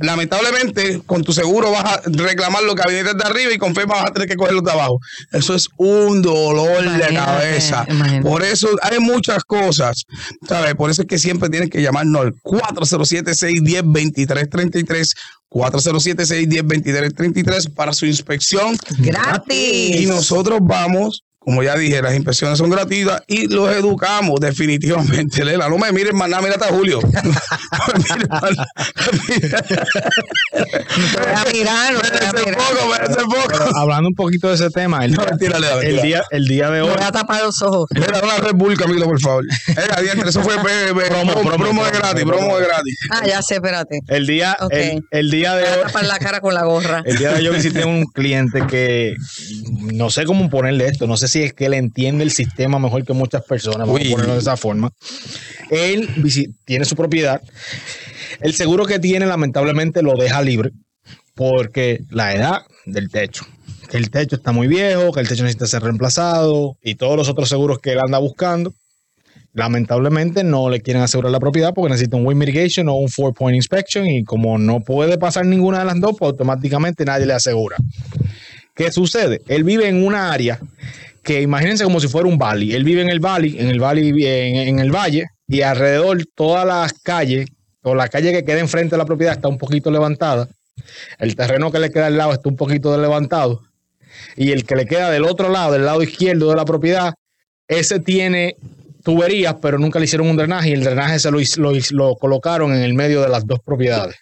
lamentablemente, 0.00 1.00
con 1.06 1.24
tu 1.24 1.32
seguro 1.32 1.70
vas 1.70 1.84
a 1.84 2.02
reclamar 2.04 2.64
los 2.64 2.74
gabinetes 2.74 3.16
de 3.16 3.24
arriba 3.24 3.52
y 3.52 3.58
con 3.58 3.74
FEMA 3.74 3.94
vas 3.94 4.10
a 4.10 4.12
tener 4.12 4.28
que 4.28 4.36
coger 4.36 4.52
los 4.54 4.64
de 4.64 4.72
abajo. 4.72 4.98
Eso 5.32 5.54
es 5.54 5.68
un 5.76 6.22
dolor 6.22 6.82
de 6.82 7.14
cabeza. 7.14 7.86
imagínate. 7.88 8.28
Por 8.28 8.42
eso 8.42 8.68
hay 8.82 8.98
muchas 8.98 9.44
cosas, 9.44 10.02
¿sabes? 10.48 10.74
Por 10.74 10.90
eso 10.90 11.02
es 11.02 11.08
que 11.08 11.18
siempre 11.18 11.50
tienes 11.50 11.70
que 11.70 11.82
llamarnos 11.82 12.22
al 12.22 12.34
407-610-2333. 12.42 15.14
407-610-2333 15.48 17.72
para 17.72 17.92
su 17.92 18.06
inspección. 18.06 18.76
Gratis. 18.98 20.00
Y 20.00 20.06
nosotros 20.06 20.58
vamos, 20.60 21.22
como 21.46 21.62
ya 21.62 21.76
dije, 21.76 22.02
las 22.02 22.12
inspecciones 22.16 22.58
son 22.58 22.70
gratuitas 22.70 23.22
y 23.28 23.46
los 23.46 23.70
educamos 23.72 24.40
definitivamente. 24.40 25.44
Lela, 25.44 25.68
no 25.68 25.78
me 25.78 25.92
mires 25.92 26.12
más 26.12 26.28
nada, 26.28 26.42
mírate 26.42 26.64
a 26.64 26.68
Julio. 26.68 26.98
No 27.06 27.92
me 27.94 28.26
más 28.26 28.50
nada. 28.50 28.66
Hablando 33.76 34.08
un 34.08 34.14
poquito 34.14 34.48
de 34.48 34.54
ese 34.54 34.70
tema, 34.70 35.04
el, 35.04 35.12
No, 35.12 35.24
mentira, 35.24 35.58
Lela, 35.58 35.80
el 35.82 36.02
día, 36.02 36.22
el 36.30 36.46
día 36.46 36.66
de 36.70 36.80
Me 36.82 36.88
hoy. 36.88 36.94
voy 36.96 37.04
a 37.04 37.12
tapar 37.12 37.42
los 37.42 37.60
ojos. 37.62 37.86
Mira, 37.94 38.20
una 38.22 38.36
Red 38.38 38.54
Bull, 38.54 38.76
Camilo, 38.76 39.06
por 39.06 39.20
favor. 39.20 39.44
Era, 39.68 40.00
diantre, 40.02 40.28
eso 40.30 40.42
fue 40.42 40.54
eh, 40.54 40.58
eh, 40.90 40.94
Promo, 41.08 41.32
promo, 41.32 41.56
promo, 41.64 41.84
de 41.84 41.90
gratis, 41.92 42.24
promo. 42.24 42.58
de 42.58 42.66
gratis. 42.66 42.98
Ah, 43.10 43.26
ya 43.26 43.42
sé, 43.42 43.54
espérate. 43.56 44.00
El 44.08 44.26
día, 44.26 44.56
Ok. 44.60 44.72
el, 44.72 45.02
el 45.10 45.30
día 45.30 45.52
Me 45.54 45.60
de 45.60 45.62
voy 45.64 45.72
a 45.72 45.76
hoy. 45.78 45.82
tapar 45.86 46.04
la 46.06 46.18
cara 46.18 46.40
con 46.40 46.54
la 46.54 46.64
gorra. 46.64 47.02
El 47.04 47.18
día 47.18 47.30
de 47.30 47.36
hoy 47.38 47.44
yo 47.44 47.52
visité 47.52 47.84
un 47.84 48.04
cliente 48.06 48.66
que 48.66 49.14
no 49.92 50.10
sé 50.10 50.24
cómo 50.24 50.48
ponerle 50.50 50.86
esto, 50.88 51.06
no 51.06 51.16
sé 51.16 51.28
si 51.28 51.35
es 51.42 51.52
que 51.52 51.66
él 51.66 51.74
entiende 51.74 52.24
el 52.24 52.30
sistema 52.30 52.78
mejor 52.78 53.04
que 53.04 53.12
muchas 53.12 53.44
personas, 53.44 53.86
vamos 53.86 54.00
Uy. 54.00 54.08
a 54.08 54.10
ponerlo 54.12 54.34
de 54.34 54.40
esa 54.40 54.56
forma. 54.56 54.90
Él 55.70 56.08
tiene 56.64 56.84
su 56.84 56.96
propiedad. 56.96 57.42
El 58.40 58.54
seguro 58.54 58.86
que 58.86 58.98
tiene 58.98 59.26
lamentablemente 59.26 60.02
lo 60.02 60.16
deja 60.16 60.42
libre 60.42 60.72
porque 61.34 62.00
la 62.10 62.34
edad 62.34 62.62
del 62.86 63.10
techo. 63.10 63.44
Que 63.90 63.98
el 63.98 64.10
techo 64.10 64.36
está 64.36 64.50
muy 64.50 64.66
viejo, 64.66 65.12
que 65.12 65.20
el 65.20 65.28
techo 65.28 65.44
necesita 65.44 65.66
ser 65.66 65.82
reemplazado 65.82 66.76
y 66.82 66.96
todos 66.96 67.16
los 67.16 67.28
otros 67.28 67.48
seguros 67.48 67.78
que 67.78 67.92
él 67.92 68.00
anda 68.04 68.18
buscando. 68.18 68.74
Lamentablemente 69.52 70.44
no 70.44 70.68
le 70.68 70.80
quieren 70.80 71.02
asegurar 71.02 71.30
la 71.32 71.40
propiedad 71.40 71.72
porque 71.72 71.90
necesita 71.90 72.16
un 72.16 72.26
wind 72.26 72.38
mitigation 72.38 72.88
o 72.88 72.94
un 72.94 73.08
four 73.08 73.32
point 73.32 73.54
inspection 73.54 74.06
y 74.06 74.24
como 74.24 74.58
no 74.58 74.80
puede 74.80 75.18
pasar 75.18 75.46
ninguna 75.46 75.78
de 75.78 75.84
las 75.84 76.00
dos, 76.00 76.16
pues 76.18 76.32
automáticamente 76.32 77.04
nadie 77.04 77.26
le 77.26 77.34
asegura. 77.34 77.76
¿Qué 78.74 78.90
sucede? 78.92 79.40
Él 79.48 79.64
vive 79.64 79.88
en 79.88 80.04
una 80.04 80.32
área 80.32 80.60
que 81.26 81.42
imagínense 81.42 81.82
como 81.82 81.98
si 81.98 82.06
fuera 82.06 82.28
un 82.28 82.38
valley. 82.38 82.72
Él 82.72 82.84
vive 82.84 83.02
en 83.02 83.10
el 83.10 83.18
valley, 83.18 83.56
en 83.58 83.68
el 83.68 83.82
en, 83.82 84.78
el 84.78 84.92
valle 84.92 85.26
y 85.48 85.60
alrededor 85.62 86.24
todas 86.34 86.64
las 86.64 86.92
calles 86.94 87.48
o 87.82 87.94
la 87.96 88.08
calle 88.08 88.32
que 88.32 88.44
queda 88.44 88.60
enfrente 88.60 88.92
de 88.92 88.98
la 88.98 89.04
propiedad 89.04 89.34
está 89.34 89.48
un 89.48 89.58
poquito 89.58 89.90
levantada. 89.90 90.48
El 91.18 91.34
terreno 91.34 91.72
que 91.72 91.80
le 91.80 91.90
queda 91.90 92.06
al 92.06 92.16
lado 92.16 92.32
está 92.32 92.48
un 92.48 92.56
poquito 92.56 92.96
levantado 92.96 93.62
y 94.36 94.52
el 94.52 94.64
que 94.64 94.76
le 94.76 94.86
queda 94.86 95.10
del 95.10 95.24
otro 95.24 95.48
lado, 95.48 95.72
del 95.72 95.84
lado 95.84 96.00
izquierdo 96.00 96.48
de 96.48 96.56
la 96.56 96.64
propiedad, 96.64 97.14
ese 97.66 97.98
tiene 97.98 98.56
tuberías, 99.02 99.56
pero 99.60 99.78
nunca 99.78 99.98
le 99.98 100.04
hicieron 100.04 100.28
un 100.28 100.36
drenaje 100.36 100.70
y 100.70 100.72
el 100.74 100.84
drenaje 100.84 101.18
se 101.18 101.30
lo 101.90 102.14
colocaron 102.14 102.72
en 102.72 102.82
el 102.82 102.94
medio 102.94 103.20
de 103.20 103.28
las 103.28 103.44
dos 103.46 103.58
propiedades. 103.60 104.16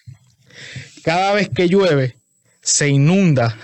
Cada 1.03 1.35
vez 1.35 1.51
que 1.55 1.69
llueve, 1.69 2.17
se 2.63 2.89
inunda 2.89 3.57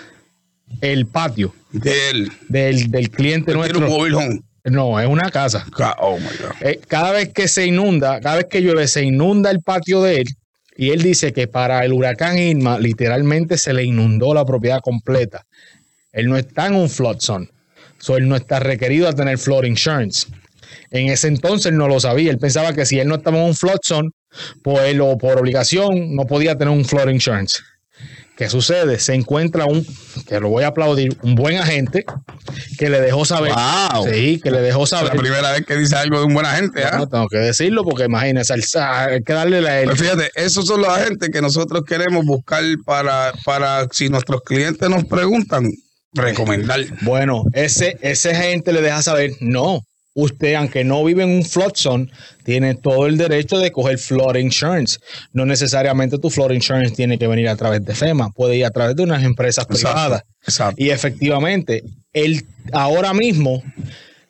el 0.81 1.07
patio 1.07 1.55
De 1.73 2.11
él. 2.11 2.33
del, 2.49 2.91
del 2.91 3.11
cliente 3.11 3.53
un 3.53 3.59
nuestro. 3.59 3.81
móvil 3.89 4.15
home. 4.15 4.41
No, 4.65 5.01
es 5.01 5.07
una 5.07 5.31
casa. 5.31 5.67
Ca- 5.77 5.97
Oh 6.01 6.19
my 6.19 6.25
God. 6.25 6.53
Eh, 6.69 6.81
cada 6.87 7.13
vez 7.13 7.31
que 7.33 7.49
se 7.49 7.67
inunda, 7.67 8.21
cada 8.21 8.37
vez 8.37 8.47
que 8.51 8.61
llueve, 8.61 8.87
se 8.89 9.03
inunda 9.03 9.51
el 9.51 9.61
patio 9.61 10.03
de 10.03 10.21
él. 10.21 10.29
Y 10.77 10.91
él 10.91 11.03
dice 11.03 11.33
que 11.33 11.47
para 11.47 11.85
el 11.85 11.93
huracán 11.93 12.39
Irma, 12.39 12.79
literalmente 12.79 13.57
se 13.59 13.73
le 13.73 13.85
inundó 13.85 14.33
la 14.35 14.45
propiedad 14.45 14.81
completa. 14.81 15.45
Él 16.13 16.29
no 16.29 16.37
está 16.37 16.67
en 16.67 16.75
un 16.75 16.89
flood 16.91 17.19
zone. 17.21 17.49
So, 17.99 18.17
él 18.17 18.29
no 18.29 18.37
está 18.37 18.61
requerido 18.61 19.09
a 19.09 19.13
tener 19.15 19.37
flood 19.39 19.65
insurance. 19.65 20.27
En 20.91 21.09
ese 21.09 21.29
entonces 21.29 21.67
él 21.73 21.77
no 21.79 21.87
lo 21.89 22.01
sabía. 22.01 22.31
Él 22.31 22.39
pensaba 22.39 22.73
que 22.75 22.87
si 22.87 22.99
él 22.99 23.09
no 23.09 23.17
estaba 23.17 23.39
en 23.39 23.45
un 23.45 23.55
flood 23.55 23.79
zone, 23.85 24.11
pues 24.63 24.81
él 24.85 25.01
o 25.01 25.17
por 25.19 25.39
obligación 25.39 26.15
no 26.15 26.25
podía 26.27 26.57
tener 26.57 26.73
un 26.73 26.85
flood 26.85 27.09
insurance. 27.11 27.59
¿Qué 28.41 28.49
sucede? 28.49 28.99
Se 28.99 29.13
encuentra 29.13 29.67
un, 29.67 29.87
que 30.27 30.41
lo 30.41 30.49
voy 30.49 30.65
a 30.65 30.69
aplaudir, 30.69 31.15
un 31.21 31.35
buen 31.35 31.59
agente 31.59 32.07
que 32.79 32.89
le 32.89 32.99
dejó 33.03 33.27
saber. 33.27 33.53
Wow. 33.53 34.09
Sí, 34.11 34.41
que 34.43 34.51
le 34.51 34.63
dejó 34.63 34.85
Es 34.85 34.93
la 34.93 34.99
saber. 35.01 35.19
primera 35.19 35.53
vez 35.53 35.67
que 35.67 35.77
dice 35.77 35.95
algo 35.95 36.21
de 36.21 36.25
un 36.25 36.33
buen 36.33 36.47
agente, 36.47 36.83
¿ah? 36.83 36.97
No 36.97 37.07
tengo 37.07 37.29
que 37.29 37.37
decirlo 37.37 37.85
porque 37.85 38.05
imagínese, 38.05 38.55
hay 38.79 39.23
que 39.25 39.33
darle 39.35 39.61
la. 39.61 39.83
Pues 39.85 40.01
fíjate, 40.01 40.31
esos 40.37 40.65
son 40.67 40.81
los 40.81 40.89
agentes 40.89 41.29
que 41.31 41.43
nosotros 41.43 41.83
queremos 41.87 42.25
buscar 42.25 42.65
para, 42.87 43.35
para 43.45 43.87
si 43.91 44.09
nuestros 44.09 44.41
clientes 44.41 44.89
nos 44.89 45.05
preguntan, 45.05 45.71
recomendar. 46.15 46.81
Bueno, 47.03 47.45
ese, 47.53 47.99
ese 48.01 48.35
gente 48.35 48.73
le 48.73 48.81
deja 48.81 49.03
saber, 49.03 49.33
no, 49.41 49.83
usted, 50.15 50.55
aunque 50.55 50.85
no 50.85 51.05
vive 51.05 51.23
en 51.23 51.31
un 51.31 51.45
flood 51.45 51.73
zone, 51.75 52.09
tiene 52.45 52.75
todo 52.75 53.07
el 53.07 53.17
derecho 53.17 53.59
de 53.59 53.71
coger 53.71 53.99
flood 53.99 54.37
insurance. 54.37 54.99
No 55.33 55.47
necesariamente 55.47 56.19
tu 56.19 56.31
flood 56.31 56.51
insurance 56.53 56.95
tiene 56.95 57.19
que 57.19 57.27
venir 57.27 57.49
a 57.49 57.57
través 57.57 57.85
de 57.85 57.95
FEMA, 57.95 58.31
puede 58.31 58.57
ir 58.57 58.65
a 58.65 58.71
través 58.71 58.97
de 58.97 59.03
unas 59.03 59.23
empresas 59.25 59.67
privadas. 59.67 60.23
Exacto. 60.45 60.83
Y 60.83 60.91
efectivamente, 60.91 61.83
él 62.13 62.45
ahora 62.73 63.13
mismo 63.15 63.63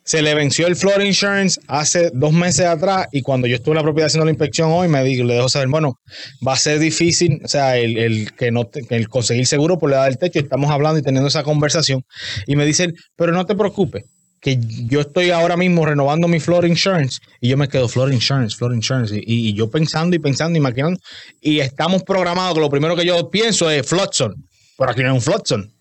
se 0.03 0.21
le 0.23 0.33
venció 0.33 0.65
el 0.67 0.75
flood 0.75 1.01
insurance 1.01 1.61
hace 1.67 2.09
dos 2.13 2.33
meses 2.33 2.65
atrás 2.65 3.07
y 3.11 3.21
cuando 3.21 3.45
yo 3.47 3.55
estuve 3.55 3.73
en 3.73 3.77
la 3.77 3.83
propiedad 3.83 4.07
haciendo 4.07 4.25
la 4.25 4.31
inspección 4.31 4.69
hoy 4.71 4.87
me 4.87 5.03
digo, 5.03 5.23
le 5.23 5.35
dejo 5.35 5.47
saber, 5.47 5.67
bueno, 5.67 5.99
va 6.45 6.53
a 6.53 6.57
ser 6.57 6.79
difícil, 6.79 7.39
o 7.45 7.47
sea, 7.47 7.77
el, 7.77 7.97
el 7.97 8.31
que 8.33 8.49
no 8.51 8.65
te- 8.65 8.81
el 8.89 9.07
conseguir 9.09 9.45
seguro 9.45 9.77
por 9.77 9.91
la 9.91 9.97
edad 9.97 10.05
del 10.05 10.17
techo, 10.17 10.39
estamos 10.39 10.71
hablando 10.71 10.97
y 10.99 11.03
teniendo 11.03 11.27
esa 11.27 11.43
conversación 11.43 12.01
y 12.47 12.55
me 12.55 12.65
dicen, 12.65 12.95
pero 13.15 13.31
no 13.31 13.45
te 13.45 13.53
preocupes, 13.55 14.03
que 14.41 14.59
yo 14.59 15.01
estoy 15.01 15.29
ahora 15.29 15.55
mismo 15.55 15.85
renovando 15.85 16.27
mi 16.27 16.39
flood 16.39 16.65
insurance 16.65 17.19
y 17.39 17.49
yo 17.49 17.57
me 17.57 17.69
quedo 17.69 17.87
flood 17.87 18.11
insurance, 18.11 18.55
flood 18.57 18.73
insurance 18.73 19.13
y, 19.15 19.53
yo 19.53 19.69
pensando 19.69 20.15
y 20.15 20.19
pensando 20.19 20.57
y 20.57 20.61
maquinando 20.61 20.99
y 21.39 21.59
estamos 21.59 22.03
programados 22.03 22.55
que 22.55 22.59
lo 22.59 22.69
primero 22.69 22.95
que 22.95 23.05
yo 23.05 23.29
pienso 23.29 23.69
es 23.69 23.87
zone, 23.87 24.35
pero 24.77 24.91
aquí 24.91 25.03
no 25.03 25.15
es 25.15 25.27
un 25.27 25.45
zone. 25.45 25.71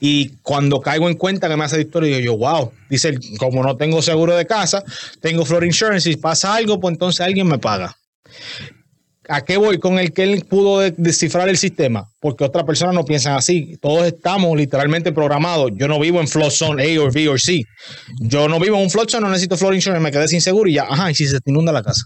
Y 0.00 0.36
cuando 0.42 0.80
caigo 0.80 1.08
en 1.08 1.14
cuenta 1.14 1.48
que 1.48 1.56
me 1.56 1.64
hace 1.64 1.76
la 1.76 1.82
historia, 1.82 2.16
digo 2.18 2.32
yo, 2.32 2.36
wow, 2.36 2.72
dice, 2.90 3.18
como 3.38 3.62
no 3.62 3.76
tengo 3.76 4.02
seguro 4.02 4.36
de 4.36 4.46
casa, 4.46 4.84
tengo 5.20 5.46
flood 5.46 5.62
insurance, 5.62 6.10
si 6.10 6.16
pasa 6.16 6.54
algo, 6.54 6.78
pues 6.80 6.92
entonces 6.92 7.20
alguien 7.20 7.46
me 7.46 7.58
paga. 7.58 7.96
¿A 9.28 9.40
qué 9.42 9.56
voy 9.56 9.78
con 9.78 9.98
el 9.98 10.12
que 10.12 10.22
él 10.24 10.44
pudo 10.48 10.80
de- 10.80 10.94
descifrar 10.96 11.48
el 11.48 11.56
sistema? 11.56 12.06
Porque 12.20 12.44
otras 12.44 12.64
personas 12.64 12.94
no 12.94 13.04
piensan 13.04 13.34
así. 13.34 13.76
Todos 13.80 14.06
estamos 14.06 14.56
literalmente 14.56 15.12
programados. 15.12 15.70
Yo 15.76 15.88
no 15.88 15.98
vivo 15.98 16.20
en 16.20 16.28
flood 16.28 16.50
zone 16.50 16.82
A 16.96 17.00
o 17.00 17.10
B 17.10 17.28
o 17.28 17.38
C. 17.38 17.62
Yo 18.20 18.48
no 18.48 18.60
vivo 18.60 18.76
en 18.76 18.82
un 18.82 18.90
flood 18.90 19.08
zone, 19.08 19.22
no 19.24 19.30
necesito 19.30 19.56
flood 19.56 19.74
insurance, 19.74 20.02
me 20.02 20.10
quedé 20.12 20.28
sin 20.28 20.40
seguro 20.40 20.68
y 20.68 20.74
ya, 20.74 20.82
ajá, 20.84 21.10
y 21.10 21.14
si 21.14 21.26
se 21.26 21.40
te 21.40 21.50
inunda 21.50 21.72
la 21.72 21.82
casa 21.82 22.02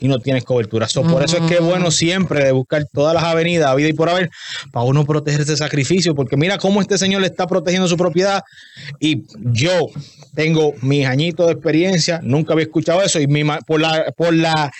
y 0.00 0.06
no 0.06 0.20
tienes 0.20 0.44
cobertura. 0.44 0.86
So, 0.86 1.02
Por 1.02 1.24
eso 1.24 1.38
es 1.38 1.42
que 1.48 1.54
es 1.54 1.60
bueno 1.60 1.90
siempre 1.90 2.44
de 2.44 2.52
buscar 2.52 2.84
todas 2.92 3.14
las 3.14 3.24
avenidas, 3.24 3.68
a 3.68 3.74
vida 3.74 3.88
y 3.88 3.92
por 3.94 4.08
haber, 4.08 4.30
para 4.70 4.84
uno 4.84 5.04
proteger 5.04 5.40
ese 5.40 5.56
sacrificio, 5.56 6.14
porque 6.14 6.36
mira 6.36 6.56
cómo 6.58 6.80
este 6.80 6.96
señor 6.98 7.20
le 7.22 7.26
está 7.26 7.48
protegiendo 7.48 7.88
su 7.88 7.96
propiedad 7.96 8.42
y 9.00 9.24
yo 9.50 9.88
tengo 10.34 10.74
mis 10.82 11.04
añitos 11.04 11.46
de 11.46 11.52
experiencia, 11.54 12.20
nunca 12.22 12.52
había 12.52 12.66
escuchado 12.66 13.02
eso 13.02 13.18
y 13.18 13.26
mi 13.26 13.42
por 13.66 13.80
la, 13.80 14.12
por 14.16 14.32
la, 14.32 14.70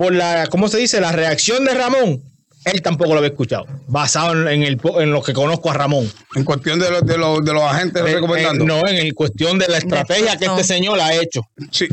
por 0.00 0.14
la, 0.14 0.46
¿cómo 0.46 0.66
se 0.68 0.78
dice? 0.78 0.98
La 0.98 1.12
reacción 1.12 1.62
de 1.66 1.74
Ramón, 1.74 2.22
él 2.64 2.80
tampoco 2.80 3.10
lo 3.10 3.18
había 3.18 3.28
escuchado, 3.28 3.66
basado 3.86 4.48
en, 4.48 4.62
el, 4.62 4.80
en 4.98 5.10
lo 5.12 5.22
que 5.22 5.34
conozco 5.34 5.70
a 5.70 5.74
Ramón. 5.74 6.10
En 6.36 6.42
cuestión 6.44 6.78
de, 6.80 6.90
los 6.90 7.04
de, 7.04 7.18
los, 7.18 7.44
de 7.44 7.52
los 7.52 7.62
agentes 7.64 8.02
Eh, 8.06 8.14
recomendando. 8.14 8.64
eh, 8.64 8.66
no, 8.66 8.88
en 8.88 8.96
el 8.96 9.12
cuestión 9.12 9.58
de 9.58 9.68
la 9.68 9.76
estrategia 9.76 10.38
que 10.38 10.46
este 10.46 10.64
señor 10.64 10.98
ha 11.02 11.12
hecho. 11.14 11.42
Sí. 11.70 11.86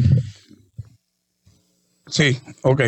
Sí, 2.09 2.39
ok. 2.61 2.81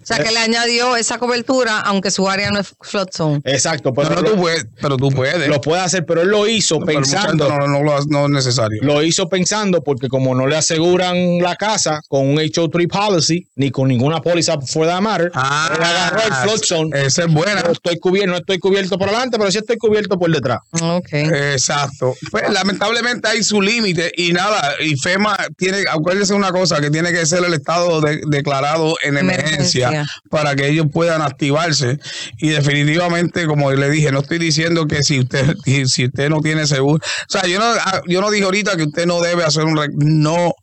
O 0.00 0.04
sea, 0.04 0.18
que 0.22 0.30
le 0.32 0.38
añadió 0.38 0.96
esa 0.96 1.18
cobertura, 1.18 1.80
aunque 1.80 2.10
su 2.10 2.28
área 2.28 2.50
no 2.50 2.58
es 2.60 2.74
flood 2.80 3.08
zone. 3.12 3.40
Exacto, 3.44 3.92
pero, 3.92 4.08
Pero, 4.08 4.22
lo, 4.22 4.30
tú 4.30 4.36
puedes, 4.40 4.66
pero 4.80 4.96
tú 4.96 5.10
puedes. 5.10 5.48
lo 5.48 5.60
puede 5.60 5.80
hacer, 5.80 6.04
pero 6.06 6.22
él 6.22 6.28
lo 6.28 6.46
hizo 6.48 6.80
pensando. 6.80 7.48
no, 7.48 7.66
no, 7.68 7.82
lo- 7.82 8.04
no 8.06 8.24
es 8.26 8.30
necesario. 8.30 8.80
Lo 8.82 9.02
hizo 9.02 9.28
pensando 9.28 9.82
porque 9.82 10.08
como 10.08 10.34
no 10.34 10.46
le 10.46 10.56
aseguran 10.56 11.38
la 11.38 11.54
casa 11.56 12.00
con 12.08 12.26
un 12.28 12.36
HO3 12.38 12.88
policy, 12.88 13.46
ni 13.56 13.70
con 13.70 13.88
ninguna 13.88 14.20
póliza 14.20 14.60
for 14.60 14.86
that 14.86 15.00
matter, 15.00 15.30
Ah, 15.34 15.70
él 15.76 15.82
agarró 15.82 16.20
el 16.22 16.32
flood 16.34 16.62
zone. 16.64 17.02
Esa 17.06 17.24
es 17.24 17.32
buena. 17.32 17.62
No 17.62 17.72
estoy 17.72 17.98
cubierto, 17.98 18.30
no 18.30 18.36
estoy 18.38 18.58
cubierto 18.58 18.98
por 18.98 19.08
adelante, 19.08 19.38
pero 19.38 19.50
sí 19.50 19.58
estoy 19.58 19.76
cubierto 19.76 20.18
por 20.18 20.30
detrás. 20.32 20.58
Ok. 20.80 21.12
Exacto. 21.12 22.14
Pues 22.30 22.50
lamentablemente 22.50 23.28
hay 23.28 23.42
su 23.42 23.60
límite 23.60 24.12
y 24.16 24.32
nada, 24.32 24.74
y 24.80 24.96
FEMA 24.96 25.36
tiene, 25.56 25.84
acuérdense 25.90 26.34
una 26.34 26.50
cosa, 26.52 26.80
que 26.80 26.90
tiene 26.90 27.12
que 27.12 27.24
ser 27.26 27.44
el 27.44 27.54
estado 27.54 28.00
de- 28.00 28.20
declarado 28.26 28.61
en 29.02 29.16
emergencia, 29.18 29.88
Emergencia. 29.88 30.06
para 30.30 30.54
que 30.54 30.68
ellos 30.68 30.86
puedan 30.92 31.22
activarse. 31.22 31.98
Y 32.38 32.50
definitivamente, 32.50 33.46
como 33.46 33.70
le 33.72 33.90
dije, 33.90 34.12
no 34.12 34.20
estoy 34.20 34.38
diciendo 34.38 34.86
que 34.86 35.02
si 35.02 35.20
usted, 35.20 35.56
si 35.86 36.06
usted 36.06 36.28
no 36.28 36.40
tiene 36.40 36.66
seguro, 36.66 36.96
o 36.96 37.30
sea, 37.30 37.46
yo 37.46 37.58
no, 37.58 37.64
ah, 37.64 38.02
yo 38.06 38.20
no 38.20 38.30
dije 38.30 38.44
ahorita 38.44 38.76
que 38.76 38.84
usted 38.84 39.06
no 39.06 39.20
debe 39.20 39.44
hacer 39.44 39.64
un, 39.64 39.78
no, 39.94 40.54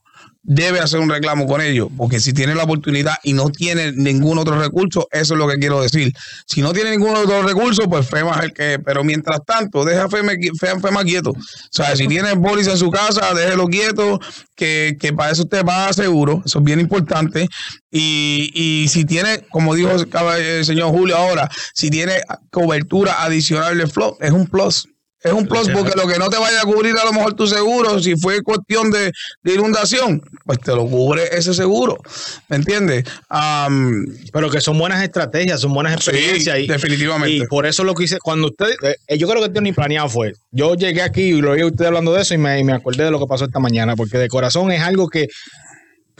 debe 0.41 0.79
hacer 0.79 0.99
un 0.99 1.09
reclamo 1.09 1.45
con 1.45 1.61
ellos, 1.61 1.89
porque 1.97 2.19
si 2.19 2.33
tiene 2.33 2.55
la 2.55 2.63
oportunidad 2.63 3.15
y 3.23 3.33
no 3.33 3.49
tiene 3.49 3.91
ningún 3.91 4.37
otro 4.37 4.59
recurso, 4.59 5.07
eso 5.11 5.33
es 5.33 5.37
lo 5.37 5.47
que 5.47 5.57
quiero 5.57 5.81
decir. 5.81 6.13
Si 6.45 6.61
no 6.61 6.73
tiene 6.73 6.91
ningún 6.91 7.15
otro 7.15 7.43
recurso, 7.43 7.89
pues 7.89 8.07
FEMA 8.07 8.37
es 8.37 8.43
el 8.45 8.53
que, 8.53 8.79
pero 8.83 9.03
mientras 9.03 9.39
tanto, 9.45 9.83
deja 9.83 10.09
FEMA, 10.09 10.33
FEMA, 10.81 11.03
quieto. 11.03 11.31
O 11.31 11.35
sea, 11.71 11.95
si 11.95 12.07
tiene 12.07 12.35
póliza 12.37 12.71
en 12.71 12.77
su 12.77 12.89
casa, 12.89 13.33
déjelo 13.33 13.67
quieto, 13.67 14.19
que, 14.55 14.97
que 14.99 15.13
para 15.13 15.31
eso 15.31 15.43
usted 15.43 15.63
va 15.65 15.87
a 15.87 15.93
seguro, 15.93 16.41
eso 16.45 16.59
es 16.59 16.65
bien 16.65 16.79
importante. 16.79 17.47
Y, 17.91 18.51
y 18.53 18.87
si 18.87 19.05
tiene, 19.05 19.41
como 19.49 19.75
dijo 19.75 19.91
el 19.91 20.65
señor 20.65 20.89
Julio 20.91 21.17
ahora, 21.17 21.49
si 21.73 21.89
tiene 21.89 22.21
cobertura 22.49 23.23
adicional 23.23 23.77
de 23.77 23.87
flow, 23.87 24.17
es 24.19 24.31
un 24.31 24.47
plus. 24.47 24.87
Es 25.21 25.33
un 25.33 25.45
plus 25.45 25.67
porque 25.69 25.91
lo 25.97 26.07
que 26.07 26.17
no 26.17 26.29
te 26.29 26.37
vaya 26.37 26.61
a 26.61 26.63
cubrir 26.63 26.95
a 26.95 27.03
lo 27.03 27.11
mejor 27.11 27.33
tu 27.33 27.45
seguro, 27.45 27.99
si 28.01 28.15
fue 28.15 28.41
cuestión 28.41 28.89
de, 28.89 29.11
inundación, 29.43 30.21
pues 30.45 30.59
te 30.61 30.73
lo 30.73 30.87
cubre 30.87 31.23
ese 31.37 31.53
seguro. 31.53 31.97
¿Me 32.47 32.55
entiendes? 32.55 33.03
Pero 34.31 34.49
que 34.49 34.61
son 34.61 34.77
buenas 34.77 35.03
estrategias, 35.03 35.59
son 35.59 35.73
buenas 35.73 35.93
experiencias. 35.93 36.59
y, 36.59 36.67
definitivamente. 36.67 37.43
Y 37.43 37.47
por 37.47 37.65
eso 37.65 37.83
lo 37.83 37.93
que 37.95 38.05
hice, 38.05 38.17
cuando 38.19 38.47
usted, 38.47 38.69
eh, 39.07 39.17
yo 39.17 39.27
creo 39.27 39.41
que 39.41 39.47
esto 39.47 39.59
ni 39.59 39.73
planeado 39.73 40.07
fue. 40.07 40.33
Yo 40.51 40.75
llegué 40.75 41.01
aquí 41.01 41.23
y 41.23 41.41
lo 41.41 41.51
oí 41.51 41.63
usted 41.63 41.85
hablando 41.85 42.13
de 42.13 42.21
eso 42.21 42.33
y 42.33 42.37
me, 42.37 42.63
me 42.63 42.71
acordé 42.71 43.03
de 43.03 43.11
lo 43.11 43.19
que 43.19 43.27
pasó 43.27 43.43
esta 43.43 43.59
mañana, 43.59 43.97
porque 43.97 44.17
de 44.17 44.29
corazón 44.29 44.71
es 44.71 44.81
algo 44.81 45.09
que 45.09 45.27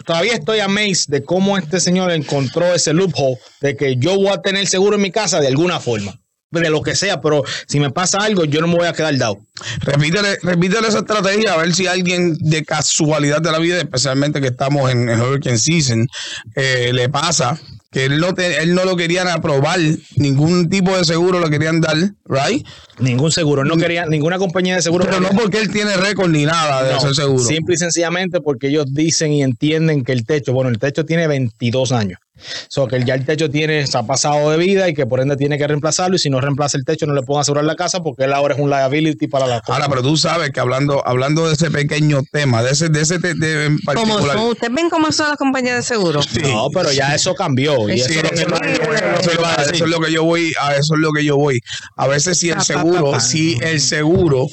todavía 0.05 0.33
estoy 0.33 0.59
amazed 0.59 1.07
de 1.07 1.23
cómo 1.23 1.57
este 1.57 1.79
señor 1.79 2.11
encontró 2.11 2.73
ese 2.73 2.93
loophole 2.93 3.37
de 3.61 3.77
que 3.77 3.95
yo 3.95 4.15
voy 4.15 4.27
a 4.27 4.41
tener 4.41 4.67
seguro 4.67 4.97
en 4.97 5.01
mi 5.01 5.11
casa 5.11 5.39
de 5.39 5.47
alguna 5.47 5.79
forma 5.79 6.19
de 6.51 6.69
lo 6.69 6.81
que 6.81 6.95
sea, 6.95 7.21
pero 7.21 7.43
si 7.67 7.79
me 7.79 7.91
pasa 7.91 8.19
algo, 8.19 8.45
yo 8.45 8.61
no 8.61 8.67
me 8.67 8.75
voy 8.75 8.87
a 8.87 8.93
quedar 8.93 9.15
dado. 9.17 9.39
Repítele, 9.81 10.37
repítele 10.41 10.87
esa 10.87 10.99
estrategia 10.99 11.53
a 11.53 11.57
ver 11.57 11.73
si 11.73 11.87
alguien 11.87 12.35
de 12.39 12.63
casualidad 12.63 13.41
de 13.41 13.51
la 13.51 13.59
vida, 13.59 13.77
especialmente 13.77 14.41
que 14.41 14.47
estamos 14.47 14.91
en, 14.91 15.09
el 15.09 15.21
Hurricane 15.21 15.57
Season, 15.57 16.07
eh, 16.55 16.91
le 16.93 17.09
pasa 17.09 17.59
que 17.91 18.05
él 18.05 18.19
no, 18.19 18.29
él 18.37 18.75
no 18.75 18.85
lo 18.85 18.95
querían 18.95 19.27
aprobar, 19.27 19.79
ningún 20.15 20.69
tipo 20.69 20.95
de 20.95 21.03
seguro 21.05 21.39
lo 21.39 21.49
querían 21.49 21.81
dar, 21.81 21.95
¿right? 22.25 22.65
Ningún 22.99 23.31
seguro, 23.31 23.63
no 23.63 23.77
quería, 23.77 24.05
ninguna 24.05 24.37
compañía 24.37 24.75
de 24.75 24.81
seguro. 24.81 25.05
Pero 25.05 25.19
no 25.19 25.29
porque 25.29 25.59
él 25.59 25.71
tiene 25.71 25.97
récord 25.97 26.29
ni 26.29 26.45
nada 26.45 26.83
de 26.83 26.97
ese 26.97 27.13
seguro. 27.15 27.43
Simple 27.43 27.75
y 27.75 27.77
sencillamente 27.77 28.41
porque 28.41 28.67
ellos 28.67 28.85
dicen 28.91 29.33
y 29.33 29.41
entienden 29.41 30.03
que 30.03 30.11
el 30.11 30.25
techo, 30.25 30.53
bueno, 30.53 30.69
el 30.69 30.77
techo 30.77 31.05
tiene 31.05 31.27
22 31.27 31.91
años. 31.91 32.19
So 32.67 32.87
que 32.87 33.03
ya 33.03 33.15
el 33.15 33.25
techo 33.25 33.49
tiene, 33.49 33.85
se 33.87 33.97
ha 33.97 34.03
pasado 34.03 34.51
de 34.51 34.57
vida 34.57 34.89
y 34.89 34.93
que 34.93 35.05
por 35.05 35.19
ende 35.19 35.35
tiene 35.37 35.57
que 35.57 35.67
reemplazarlo. 35.67 36.15
Y 36.15 36.19
si 36.19 36.29
no 36.29 36.41
reemplaza 36.41 36.77
el 36.77 36.85
techo, 36.85 37.05
no 37.05 37.13
le 37.13 37.23
pueden 37.23 37.41
asegurar 37.41 37.65
la 37.65 37.75
casa 37.75 38.01
porque 38.01 38.25
él 38.25 38.33
ahora 38.33 38.55
es 38.55 38.59
un 38.59 38.69
liability 38.69 39.27
para 39.27 39.47
la 39.47 39.61
casa. 39.61 39.73
Ahora, 39.73 39.89
pero 39.89 40.01
tú 40.01 40.17
sabes 40.17 40.51
que 40.51 40.59
hablando, 40.59 41.05
hablando 41.05 41.47
de 41.47 41.53
ese 41.53 41.71
pequeño 41.71 42.21
tema, 42.31 42.63
de 42.63 42.71
ese, 42.71 42.89
de 42.89 43.01
ese 43.01 43.15
en 43.15 43.79
particular. 43.79 44.37
¿Ustedes 44.37 44.73
ven 44.73 44.89
cómo 44.89 45.11
son 45.11 45.29
las 45.29 45.37
compañías 45.37 45.75
de 45.75 45.83
seguro? 45.83 46.21
No, 46.41 46.69
pero 46.73 46.91
ya 46.91 47.15
eso 47.15 47.35
cambió. 47.35 47.89
Y 47.89 48.01
eso, 48.01 48.09
es 48.09 49.79
lo 49.81 49.99
que 49.99 50.11
yo 50.11 50.23
voy, 50.23 50.51
a 50.61 50.75
eso 50.75 50.95
es 50.95 50.99
lo 50.99 51.11
que 51.11 51.23
yo 51.23 51.37
voy. 51.37 51.59
A 51.95 52.07
veces 52.07 52.37
si 52.37 52.49
el 52.49 52.61
seguro, 52.61 53.19
si 53.19 53.57
el 53.61 53.79
seguro 53.81 54.47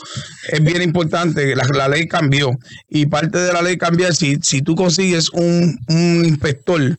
es 0.48 0.62
bien 0.62 0.82
importante, 0.82 1.54
la, 1.54 1.64
la 1.64 1.88
ley 1.88 2.06
cambió. 2.06 2.50
Y 2.88 3.06
parte 3.06 3.38
de 3.38 3.52
la 3.52 3.62
ley 3.62 3.76
cambiar, 3.76 4.14
si, 4.14 4.36
si 4.42 4.62
tú 4.62 4.74
consigues 4.74 5.30
un, 5.30 5.78
un 5.88 6.24
inspector 6.24 6.96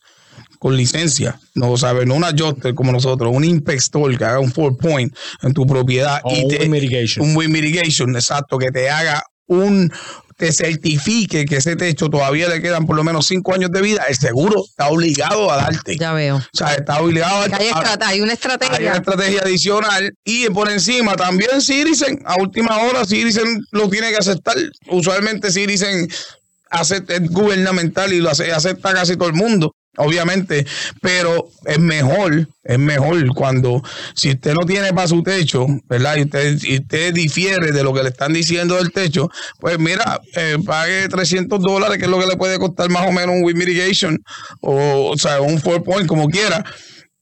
con 0.60 0.76
licencia, 0.76 1.40
no 1.56 1.78
sabe, 1.78 2.06
no 2.06 2.16
un 2.16 2.24
adjuster 2.24 2.74
como 2.74 2.92
nosotros, 2.92 3.32
un 3.34 3.44
inspector 3.44 4.18
que 4.18 4.26
haga 4.26 4.40
un 4.40 4.52
four 4.52 4.78
point 4.78 5.14
en 5.42 5.54
tu 5.54 5.66
propiedad 5.66 6.22
y 6.26 6.44
un 6.44 6.50
te, 6.50 6.70
mitigation. 6.70 7.28
un 7.28 7.38
wind 7.38 7.52
mitigation, 7.52 8.16
exacto, 8.16 8.58
que 8.58 8.72
te 8.72 8.90
haga 8.90 9.24
un 9.48 9.92
te 10.38 10.52
certifique 10.54 11.46
que 11.46 11.58
ese 11.58 11.76
techo 11.76 12.10
todavía 12.10 12.48
le 12.48 12.62
quedan 12.62 12.86
por 12.86 12.96
lo 12.96 13.04
menos 13.04 13.26
cinco 13.26 13.56
años 13.56 13.72
de 13.72 13.82
vida, 13.82 14.04
el 14.08 14.16
seguro 14.16 14.64
está 14.70 14.88
obligado 14.90 15.52
a 15.52 15.58
darte. 15.58 15.98
Ya 15.98 16.14
veo. 16.14 16.38
O 16.38 16.42
sea, 16.54 16.76
está 16.76 17.02
obligado 17.02 17.38
a, 17.38 17.58
hay, 17.58 17.72
hay 18.02 18.22
una 18.22 18.34
estrategia. 18.34 18.78
Hay 18.78 18.86
una 18.86 18.98
estrategia 18.98 19.42
adicional 19.42 20.14
y 20.24 20.48
por 20.50 20.70
encima 20.70 21.16
también 21.16 21.60
Citizen, 21.60 22.22
a 22.26 22.36
última 22.36 22.78
hora 22.78 23.04
Citizen 23.04 23.66
lo 23.72 23.90
tiene 23.90 24.12
que 24.12 24.18
aceptar. 24.18 24.56
Usualmente 24.92 25.52
Citizen 25.52 26.08
es 26.08 27.30
gubernamental 27.32 28.14
y 28.14 28.20
lo 28.20 28.30
acepta 28.30 28.94
casi 28.94 29.18
todo 29.18 29.30
el 29.30 29.34
mundo 29.36 29.74
obviamente, 29.98 30.66
pero 31.02 31.50
es 31.66 31.80
mejor, 31.80 32.48
es 32.64 32.80
mejor 32.80 33.28
cuando, 33.36 33.84
si 34.16 34.32
usted 34.32 34.54
no 34.54 34.66
tiene 34.66 34.94
para 34.94 35.08
su 35.08 35.22
techo, 35.24 35.66
¿verdad? 35.90 36.18
Y 36.18 36.22
usted, 36.24 36.56
usted 36.56 37.14
difiere 37.14 37.72
de 37.72 37.84
lo 37.84 37.94
que 37.94 38.04
le 38.04 38.10
están 38.10 38.34
diciendo 38.34 38.76
del 38.76 38.92
techo, 38.92 39.30
pues 39.60 39.78
mira, 39.80 40.22
eh, 40.36 40.58
pague 40.66 41.08
300 41.10 41.60
dólares, 41.60 41.98
que 41.98 42.06
es 42.06 42.12
lo 42.12 42.20
que 42.20 42.28
le 42.28 42.38
puede 42.38 42.58
costar 42.60 42.90
más 42.90 43.08
o 43.08 43.12
menos 43.12 43.36
un 43.36 43.44
wind 43.44 43.58
mitigation, 43.58 44.24
o, 44.62 45.12
o 45.12 45.18
sea, 45.18 45.42
un 45.42 45.60
four 45.60 45.84
point, 45.84 46.08
como 46.08 46.28
quiera 46.28 46.64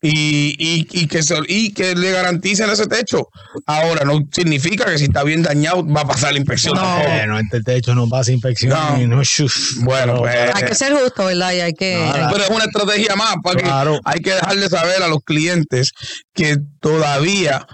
y, 0.07 0.55
y, 0.59 0.87
y, 0.91 1.07
que 1.07 1.21
y 1.47 1.73
que 1.73 1.95
le 1.95 2.11
garanticen 2.11 2.69
ese 2.69 2.85
techo. 2.85 3.29
Ahora, 3.65 4.05
no 4.05 4.19
significa 4.31 4.85
que 4.85 4.99
si 4.99 5.05
está 5.05 5.23
bien 5.23 5.41
dañado 5.41 5.83
va 5.83 6.01
a 6.01 6.07
pasar 6.07 6.33
la 6.33 6.37
inspección. 6.37 6.75
No, 6.75 6.97
bueno, 6.99 7.39
este 7.39 7.61
techo 7.61 7.95
no 7.95 8.07
pasa 8.07 8.31
inspección. 8.31 8.71
No. 8.71 9.21
bueno, 9.79 10.17
pues. 10.19 10.53
Hay 10.53 10.63
que 10.63 10.75
ser 10.75 10.93
justo, 10.93 11.25
¿verdad? 11.25 11.53
Y 11.53 11.61
hay 11.61 11.73
que. 11.73 12.07
pero 12.31 12.43
es 12.43 12.49
una 12.49 12.65
estrategia 12.65 13.15
más, 13.15 13.35
porque 13.43 13.65
hay 13.65 14.19
que 14.19 14.31
dejarle 14.31 14.69
saber 14.69 15.01
a 15.01 15.07
los 15.07 15.23
clientes 15.23 15.91
que 16.33 16.57
todavía 16.79 17.65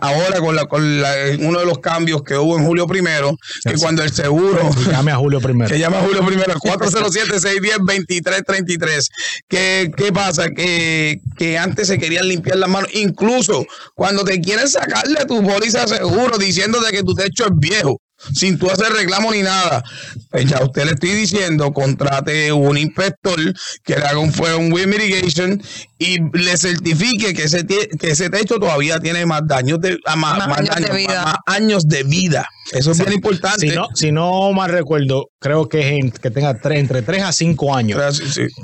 ahora 0.00 0.40
con, 0.40 0.56
la, 0.56 0.64
con 0.66 0.82
uno 0.82 1.60
de 1.60 1.66
los 1.66 1.78
cambios 1.78 2.22
que 2.22 2.36
hubo 2.36 2.58
en 2.58 2.64
julio 2.64 2.86
primero, 2.86 3.36
que 3.64 3.74
cuando 3.74 4.02
el 4.02 4.10
seguro... 4.12 4.70
Que 4.70 4.90
llame 4.90 5.12
a 5.12 5.16
julio 5.16 5.40
primero. 5.42 5.70
Que 5.70 5.78
llame 5.78 5.96
a 5.96 6.02
julio 6.02 6.24
primero, 6.24 6.54
407-610-2333. 6.54 9.08
¿Qué, 9.48 9.90
¿Qué 9.96 10.12
pasa? 10.12 10.50
Que, 10.50 11.20
que 11.36 11.58
antes 11.58 11.88
se 11.88 11.98
querían 11.98 12.28
limpiar 12.28 12.58
las 12.58 12.68
manos, 12.68 12.90
incluso 12.94 13.66
cuando 13.94 14.24
te 14.24 14.40
quieren 14.40 14.68
sacarle 14.68 15.24
tu 15.26 15.42
póliza 15.42 15.86
seguro 15.86 16.38
diciéndote 16.38 16.92
que 16.92 17.02
tu 17.02 17.14
techo 17.14 17.46
es 17.46 17.52
viejo 17.54 18.00
sin 18.34 18.58
tú 18.58 18.70
hacer 18.70 18.92
reclamo 18.92 19.32
ni 19.32 19.42
nada. 19.42 19.82
Pues 20.30 20.46
ya 20.46 20.62
usted 20.62 20.84
le 20.84 20.92
estoy 20.92 21.12
diciendo, 21.12 21.72
contrate 21.72 22.52
un 22.52 22.76
inspector 22.76 23.38
que 23.84 23.96
le 23.96 24.04
haga 24.04 24.18
un, 24.18 24.32
un 24.58 24.72
wind 24.72 24.88
mitigation 24.88 25.62
y 26.00 26.18
le 26.32 26.56
certifique 26.56 27.34
que 27.34 27.42
ese, 27.42 27.66
que 27.66 28.10
ese 28.10 28.30
techo 28.30 28.58
todavía 28.58 28.98
tiene 29.00 29.26
más 29.26 29.42
daños 29.46 29.82
de, 29.82 29.98
más, 30.16 30.40
años, 30.40 30.74
de 30.74 30.96
vida. 30.96 31.24
Más, 31.24 31.56
años 31.56 31.86
de 31.86 32.02
vida. 32.04 32.48
Eso 32.72 32.92
es 32.92 32.98
bien 32.98 33.12
importante. 33.12 33.68
Si 33.68 33.74
no, 33.74 33.88
si 33.94 34.12
no 34.12 34.52
mal 34.52 34.70
recuerdo, 34.70 35.26
creo 35.38 35.68
que, 35.68 35.98
es 35.98 36.18
que 36.18 36.30
tenga 36.30 36.56
entre 36.70 37.02
3 37.02 37.22
a 37.22 37.32
5 37.32 37.74
años. 37.74 38.00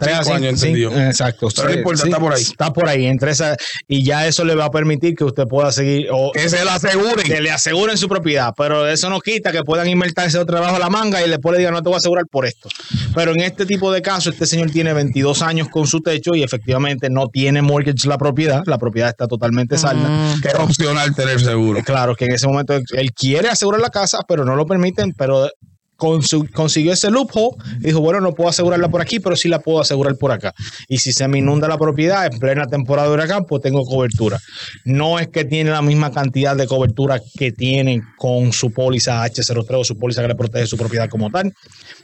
3 0.01 0.15
a 0.15 0.23
5 0.23 0.35
años, 0.35 0.63
entendido. 0.63 0.91
exacto. 0.99 1.49
está 1.49 2.19
por 2.19 2.33
ahí. 2.33 2.43
Está 2.43 2.73
por 2.73 2.89
ahí. 2.89 3.05
Entre 3.05 3.33
esa, 3.33 3.57
y 3.87 4.03
ya 4.03 4.27
eso 4.27 4.45
le 4.45 4.55
va 4.55 4.67
a 4.67 4.71
permitir 4.71 5.15
que 5.15 5.25
usted 5.25 5.45
pueda 5.47 5.73
seguir. 5.73 6.09
O, 6.13 6.33
que 6.33 6.49
se 6.49 6.65
le 6.65 6.71
aseguren. 6.71 7.27
Que 7.27 7.43
le 7.43 7.51
aseguren 7.51 7.99
su 7.99 8.09
propiedad. 8.09 8.55
Pero 8.57 8.89
eso 8.89 9.11
no 9.11 9.21
quita 9.21 9.53
que 9.53 9.63
puedan 9.63 9.89
inventarse 9.89 10.39
otro 10.39 10.57
trabajo 10.57 10.77
a 10.77 10.79
la 10.79 10.89
manga 10.89 11.27
y 11.27 11.29
después 11.29 11.53
le 11.53 11.59
digan, 11.59 11.75
no 11.75 11.83
te 11.83 11.89
voy 11.89 11.97
a 11.97 11.99
asegurar 11.99 12.25
por 12.31 12.47
esto. 12.47 12.71
Pero 13.15 13.33
en 13.33 13.41
este 13.41 13.67
tipo 13.67 13.93
de 13.93 14.01
casos, 14.01 14.33
este 14.33 14.47
señor 14.47 14.71
tiene 14.71 14.95
22 14.95 15.43
años 15.43 15.69
con 15.69 15.87
su 15.87 16.01
techo 16.01 16.35
y 16.35 16.43
efectivamente 16.43 17.11
no 17.11 17.26
tiene 17.29 17.63
mortgage 17.63 18.09
la 18.09 18.19
propiedad. 18.19 18.63
La 18.67 18.79
propiedad 18.79 19.11
está 19.11 19.27
totalmente 19.27 19.79
salda. 19.79 20.09
Mm. 20.09 20.41
Que 20.41 20.49
es 20.49 20.55
opcional 20.55 21.15
tener 21.15 21.41
seguro. 21.41 21.83
Claro, 21.83 22.15
que 22.15 22.27
en 22.27 22.33
ese 22.33 22.47
momento 22.47 22.75
él 22.75 23.13
quiere 23.13 23.49
asegurar 23.49 23.81
la 23.81 23.91
casa, 23.91 24.21
pero 24.27 24.45
no 24.45 24.57
lo 24.57 24.67
permiten, 24.67 25.13
pero 25.17 25.49
consiguió 25.97 26.93
ese 26.93 27.11
loophole 27.11 27.57
y 27.81 27.87
dijo, 27.87 28.01
bueno, 28.01 28.21
no 28.21 28.33
puedo 28.33 28.51
asegurarla 28.51 28.89
por 28.89 29.01
aquí, 29.01 29.19
pero 29.19 29.35
sí 29.35 29.49
la 29.49 29.61
puedo 29.61 29.81
asegurar 29.81 30.17
por 30.17 30.31
acá. 30.31 30.53
Y 30.89 30.99
si 30.99 31.13
se 31.13 31.27
me 31.27 31.39
inunda 31.39 31.69
la 31.69 31.79
propiedad 31.79 32.27
en 32.27 32.39
plena 32.39 32.67
temporada 32.67 33.09
de 33.09 33.15
huracán, 33.15 33.45
pues 33.47 33.63
tengo 33.63 33.85
cobertura. 33.85 34.39
No 34.85 35.19
es 35.19 35.29
que 35.29 35.45
tiene 35.45 35.71
la 35.71 35.83
misma 35.83 36.13
cantidad 36.13 36.55
de 36.55 36.67
cobertura 36.67 37.21
que 37.39 37.53
tiene 37.53 38.03
con 38.19 38.53
su 38.53 38.73
póliza 38.73 39.25
H03 39.25 39.67
o 39.71 39.85
su 39.85 39.97
póliza 39.97 40.23
que 40.23 40.29
le 40.29 40.35
protege 40.35 40.67
su 40.67 40.77
propiedad 40.77 41.09
como 41.09 41.31
tal, 41.31 41.53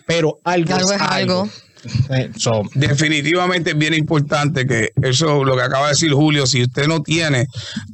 pero 0.06 0.38
algo, 0.44 0.74
es 0.74 1.00
algo. 1.00 1.48
Definitivamente 2.74 3.70
es 3.70 3.78
bien 3.78 3.94
importante 3.94 4.66
que 4.66 4.92
eso, 5.02 5.44
lo 5.44 5.56
que 5.56 5.62
acaba 5.62 5.86
de 5.86 5.92
decir 5.92 6.12
Julio, 6.12 6.46
si 6.46 6.62
usted 6.62 6.86
no 6.86 7.02
tiene, 7.02 7.46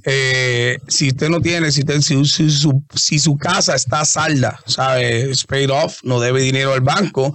eh, 0.05 0.79
si 0.89 1.09
usted 1.09 1.29
no 1.29 1.41
tiene, 1.41 1.73
si, 1.73 1.83
si, 2.03 3.19
su, 3.19 3.39
casa 3.39 3.75
está 3.75 4.05
salda, 4.05 4.59
¿sabe? 4.67 5.31
paid 5.49 5.71
off, 5.71 6.01
no 6.03 6.21
debe 6.21 6.43
dinero 6.43 6.75
al 6.75 6.81
banco, 6.81 7.35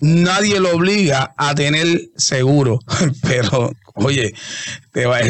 nadie 0.00 0.58
lo 0.60 0.74
obliga 0.74 1.34
a 1.36 1.54
tener 1.54 2.10
seguro, 2.16 2.80
pero 3.22 3.72
oye, 3.94 4.34
te 4.92 5.06
va, 5.06 5.20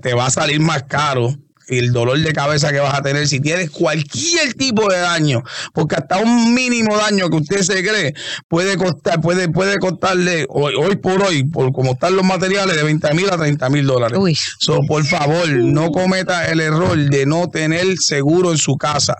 te 0.00 0.14
va 0.14 0.26
a 0.26 0.30
salir 0.30 0.60
más 0.60 0.84
caro 0.84 1.34
y 1.68 1.78
el 1.78 1.92
dolor 1.92 2.18
de 2.18 2.32
cabeza 2.32 2.72
que 2.72 2.80
vas 2.80 2.94
a 2.98 3.02
tener 3.02 3.26
si 3.28 3.40
tienes 3.40 3.70
cualquier 3.70 4.54
tipo 4.54 4.88
de 4.90 4.98
daño, 4.98 5.42
porque 5.72 5.94
hasta 5.96 6.18
un 6.18 6.54
mínimo 6.54 6.96
daño 6.96 7.30
que 7.30 7.36
usted 7.36 7.62
se 7.62 7.82
cree 7.82 8.14
puede 8.48 8.76
costar, 8.76 9.20
puede, 9.20 9.48
puede 9.48 9.78
costarle 9.78 10.46
hoy, 10.48 10.74
hoy 10.76 10.96
por 10.96 11.22
hoy, 11.22 11.44
por 11.44 11.72
como 11.72 11.92
están 11.92 12.16
los 12.16 12.24
materiales, 12.24 12.76
de 12.76 12.82
20 12.82 13.14
mil 13.14 13.30
a 13.30 13.36
30 13.36 13.68
mil 13.70 13.86
dólares. 13.86 14.18
Uy. 14.20 14.36
So, 14.58 14.80
por 14.86 15.04
favor, 15.04 15.48
no 15.48 15.90
cometa 15.90 16.46
el 16.50 16.60
error 16.60 16.96
de 16.96 17.26
no 17.26 17.48
tener 17.48 17.96
seguro 17.98 18.50
en 18.52 18.58
su 18.58 18.76
casa. 18.76 19.14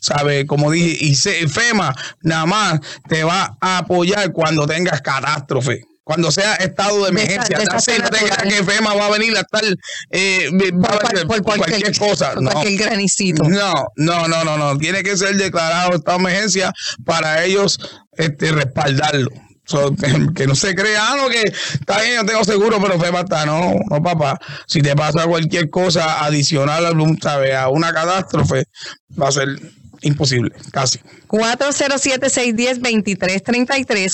¿Sabe? 0.00 0.46
Como 0.46 0.70
dije, 0.70 1.04
y 1.04 1.14
se- 1.14 1.46
FEMA 1.48 1.94
nada 2.22 2.46
más 2.46 2.80
te 3.08 3.22
va 3.24 3.56
a 3.60 3.78
apoyar 3.78 4.32
cuando 4.32 4.66
tengas 4.66 5.00
catástrofe. 5.02 5.82
Cuando 6.08 6.30
sea 6.30 6.54
estado 6.54 7.02
de 7.02 7.10
emergencia, 7.10 7.58
creas 7.58 7.86
natural. 7.86 8.48
que 8.48 8.64
FEMA 8.64 8.94
va 8.94 9.06
a 9.08 9.10
venir 9.10 9.36
a 9.36 9.40
estar 9.40 9.62
eh, 10.10 10.48
va 10.50 10.88
a 10.88 11.12
venir 11.12 11.26
por 11.26 11.42
por 11.42 11.58
cualquier, 11.58 11.98
cosa. 11.98 12.32
por 12.32 12.44
no. 12.44 12.50
cualquier 12.50 12.78
granicito. 12.78 13.44
No, 13.44 13.88
no, 13.96 14.26
no, 14.26 14.42
no, 14.42 14.56
no. 14.56 14.78
Tiene 14.78 15.02
que 15.02 15.18
ser 15.18 15.36
declarado 15.36 15.94
estado 15.94 16.16
de 16.16 16.24
emergencia 16.24 16.72
para 17.04 17.44
ellos 17.44 17.78
este, 18.16 18.52
respaldarlo. 18.52 19.28
So, 19.66 19.94
que, 20.34 20.46
no 20.46 20.54
se 20.54 20.74
crea, 20.74 21.12
ah, 21.12 21.16
no, 21.18 21.28
que 21.28 21.42
está 21.42 22.00
bien, 22.00 22.14
yo 22.22 22.24
tengo 22.24 22.42
seguro, 22.42 22.80
pero 22.80 22.98
FEMA 22.98 23.20
está. 23.20 23.44
No, 23.44 23.74
no, 23.90 24.02
papá. 24.02 24.38
Si 24.66 24.80
te 24.80 24.96
pasa 24.96 25.26
cualquier 25.26 25.68
cosa 25.68 26.24
adicional 26.24 26.86
a, 26.86 27.62
a 27.62 27.68
una 27.68 27.92
catástrofe, 27.92 28.64
va 29.20 29.28
a 29.28 29.32
ser 29.32 29.60
imposible, 30.02 30.54
casi. 30.72 30.98
407-610-2333, 31.28 34.12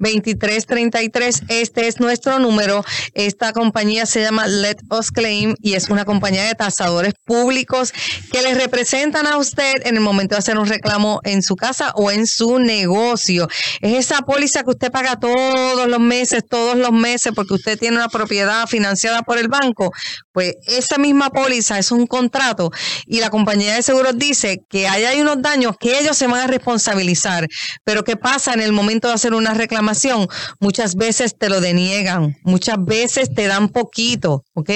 407-610-2333. 0.00 1.44
Este 1.48 1.88
es 1.88 2.00
nuestro 2.00 2.38
número. 2.38 2.84
Esta 3.14 3.52
compañía 3.52 4.06
se 4.06 4.22
llama 4.22 4.46
Let 4.46 4.76
Us 4.90 5.10
Claim 5.10 5.56
y 5.60 5.74
es 5.74 5.90
una 5.90 6.04
compañía 6.04 6.44
de 6.44 6.54
tasadores 6.54 7.14
públicos 7.24 7.92
que 8.32 8.42
les 8.42 8.56
representan 8.56 9.26
a 9.26 9.38
usted 9.38 9.82
en 9.84 9.96
el 9.96 10.00
momento 10.00 10.34
de 10.34 10.38
hacer 10.38 10.58
un 10.58 10.66
reclamo 10.66 11.20
en 11.24 11.42
su 11.42 11.56
casa 11.56 11.92
o 11.94 12.10
en 12.10 12.26
su 12.26 12.58
negocio. 12.58 13.48
Es 13.80 14.06
esa 14.06 14.22
póliza 14.22 14.62
que 14.62 14.70
usted 14.70 14.90
paga 14.90 15.18
todos 15.18 15.88
los 15.88 16.00
meses, 16.00 16.44
todos 16.48 16.76
los 16.76 16.92
meses, 16.92 17.32
porque 17.34 17.54
usted 17.54 17.78
tiene 17.78 17.96
una 17.96 18.08
propiedad 18.08 18.66
financiada 18.66 19.22
por 19.22 19.38
el 19.38 19.48
banco. 19.48 19.92
Pues 20.32 20.54
esa 20.66 20.98
misma 20.98 21.30
póliza 21.30 21.78
es 21.78 21.90
un 21.90 22.06
contrato 22.06 22.70
y 23.06 23.20
la 23.20 23.30
compañía 23.30 23.74
de 23.74 23.82
seguros 23.86 24.18
dice 24.18 24.60
que 24.68 24.88
hay 24.88 25.20
unos 25.20 25.40
daños 25.40 25.76
que 25.78 25.98
ellos 25.98 26.16
se 26.16 26.26
van 26.26 26.40
a 26.40 26.46
responsabilizar. 26.46 27.48
Pero 27.84 28.04
¿qué 28.04 28.16
pasa 28.16 28.52
en 28.52 28.60
el 28.60 28.72
momento 28.72 29.08
de 29.08 29.14
hacer 29.14 29.34
una 29.34 29.54
reclamación? 29.54 30.28
Muchas 30.60 30.96
veces 30.96 31.36
te 31.38 31.48
lo 31.48 31.60
deniegan, 31.60 32.36
muchas 32.42 32.76
veces 32.84 33.32
te 33.34 33.46
dan 33.46 33.68
poquito, 33.68 34.44
¿ok? 34.54 34.70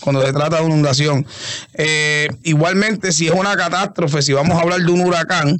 Cuando 0.00 0.24
se 0.24 0.32
trata 0.32 0.58
de 0.58 0.66
inundación. 0.66 1.26
Eh, 1.74 2.28
igualmente, 2.42 3.12
si 3.12 3.26
es 3.26 3.32
una 3.32 3.56
catástrofe, 3.56 4.22
si 4.22 4.32
vamos 4.32 4.56
a 4.56 4.62
hablar 4.62 4.80
de 4.80 4.90
un 4.90 5.00
huracán, 5.00 5.58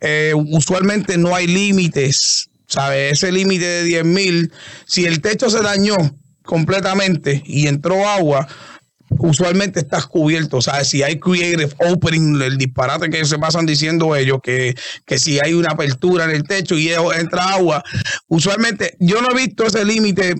eh, 0.00 0.32
usualmente 0.34 1.18
no 1.18 1.34
hay 1.34 1.46
límites. 1.46 2.48
¿Sabes? 2.66 3.14
Ese 3.14 3.32
límite 3.32 3.64
de 3.64 3.82
10 3.82 4.04
mil, 4.04 4.52
si 4.86 5.04
el 5.04 5.20
techo 5.20 5.50
se 5.50 5.60
dañó 5.60 5.96
completamente 6.44 7.42
y 7.44 7.66
entró 7.66 8.08
agua, 8.08 8.46
usualmente 9.18 9.80
estás 9.80 10.06
cubierto. 10.06 10.58
O 10.58 10.62
sea, 10.62 10.84
si 10.84 11.02
hay 11.02 11.18
creative 11.18 11.70
opening, 11.78 12.40
el 12.40 12.56
disparate 12.58 13.10
que 13.10 13.24
se 13.24 13.38
pasan 13.38 13.66
diciendo 13.66 14.14
ellos, 14.16 14.38
que, 14.42 14.74
que 15.04 15.18
si 15.18 15.38
hay 15.40 15.54
una 15.54 15.70
apertura 15.70 16.24
en 16.24 16.30
el 16.30 16.44
techo 16.44 16.76
y 16.76 16.90
entra 16.90 17.54
agua, 17.54 17.82
usualmente 18.28 18.96
yo 18.98 19.20
no 19.20 19.30
he 19.30 19.34
visto 19.34 19.66
ese 19.66 19.84
límite. 19.84 20.34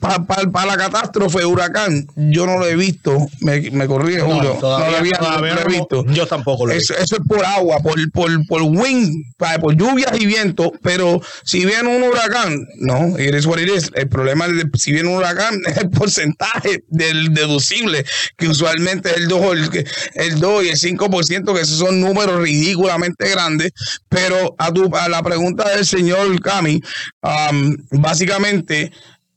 Para 0.00 0.66
la 0.66 0.76
catástrofe, 0.76 1.44
huracán, 1.44 2.06
yo 2.16 2.46
no 2.46 2.58
lo 2.58 2.66
he 2.66 2.76
visto. 2.76 3.16
Me, 3.40 3.60
me 3.72 3.86
No, 3.86 3.94
Julio. 3.94 4.52
todavía- 4.60 4.86
no 4.86 4.90
lo, 4.92 4.96
había- 4.98 5.18
todavía 5.18 5.54
no 5.54 5.60
lo 5.60 5.60
he 5.60 5.64
no- 5.64 5.70
visto. 5.70 6.04
yo 6.12 6.26
tampoco 6.26 6.66
lo 6.66 6.72
he 6.72 6.76
eso, 6.76 6.94
eso 6.96 7.16
es 7.16 7.22
por 7.26 7.44
agua, 7.44 7.78
por, 7.80 7.98
por, 8.12 8.30
por 8.46 8.62
wind, 8.62 9.12
pa- 9.36 9.58
por 9.58 9.74
lluvias 9.76 10.12
y 10.20 10.26
viento. 10.26 10.72
Pero 10.82 11.20
si 11.44 11.64
viene 11.64 11.88
un 11.96 12.02
huracán, 12.04 12.64
no, 12.78 13.18
it 13.18 13.34
is 13.34 13.44
what 13.46 13.58
it 13.58 13.68
is. 13.68 13.90
El 13.94 14.08
problema 14.08 14.46
es 14.46 14.56
de- 14.56 14.70
si 14.78 14.92
viene 14.92 15.08
un 15.08 15.16
huracán 15.16 15.60
es 15.66 15.76
el 15.78 15.90
porcentaje 15.90 16.84
del 16.88 17.34
deducible, 17.34 18.04
que 18.36 18.48
usualmente 18.48 19.10
es 19.10 19.16
el 19.16 19.28
2, 19.28 19.52
el, 19.52 19.86
el 20.14 20.38
2 20.40 20.64
y 20.64 20.68
el 20.68 20.76
5%, 20.78 21.54
que 21.54 21.60
esos 21.60 21.78
son 21.78 22.00
números 22.00 22.40
ridículamente 22.40 23.28
grandes. 23.30 23.72
Pero 24.08 24.54
a, 24.58 24.72
tu, 24.72 24.94
a 24.96 25.08
la 25.08 25.22
pregunta 25.22 25.68
del 25.70 25.84
señor 25.84 26.40
Cami, 26.40 26.80
um, 27.22 27.76
básicamente, 28.00 28.92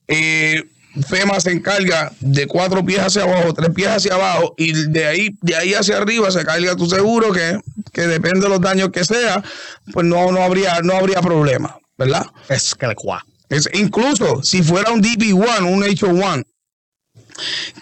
eh, 0.07 0.63
FEMA 1.09 1.39
se 1.41 1.51
encarga 1.51 2.11
de 2.21 2.47
cuatro 2.47 2.85
pies 2.85 2.99
hacia 2.99 3.23
abajo, 3.23 3.53
tres 3.53 3.69
pies 3.75 3.89
hacia 3.89 4.13
abajo, 4.15 4.53
y 4.57 4.71
de 4.89 5.05
ahí, 5.05 5.37
de 5.41 5.55
ahí 5.55 5.73
hacia 5.73 5.97
arriba 5.97 6.31
se 6.31 6.45
carga 6.45 6.75
tu 6.75 6.85
seguro, 6.87 7.31
que, 7.33 7.59
que 7.91 8.07
depende 8.07 8.39
de 8.41 8.49
los 8.49 8.61
daños 8.61 8.89
que 8.91 9.03
sea, 9.03 9.43
pues 9.91 10.05
no, 10.05 10.31
no 10.31 10.41
habría, 10.41 10.79
no 10.81 10.93
habría 10.95 11.21
problema, 11.21 11.77
¿verdad? 11.97 12.25
Es 12.49 12.73
que. 12.75 13.25
Es, 13.49 13.69
incluso 13.73 14.41
si 14.43 14.63
fuera 14.63 14.91
un 14.91 15.03
DP1, 15.03 15.69
un 15.69 15.83
HO1, 15.83 16.43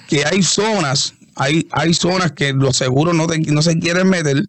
que 0.08 0.26
hay 0.26 0.42
zonas, 0.44 1.14
hay, 1.36 1.68
hay 1.72 1.94
zonas 1.94 2.32
que 2.32 2.54
los 2.54 2.78
seguros 2.78 3.14
no, 3.16 3.28
te- 3.28 3.40
no 3.40 3.62
se 3.62 3.78
quieren 3.80 4.10
meter. 4.10 4.44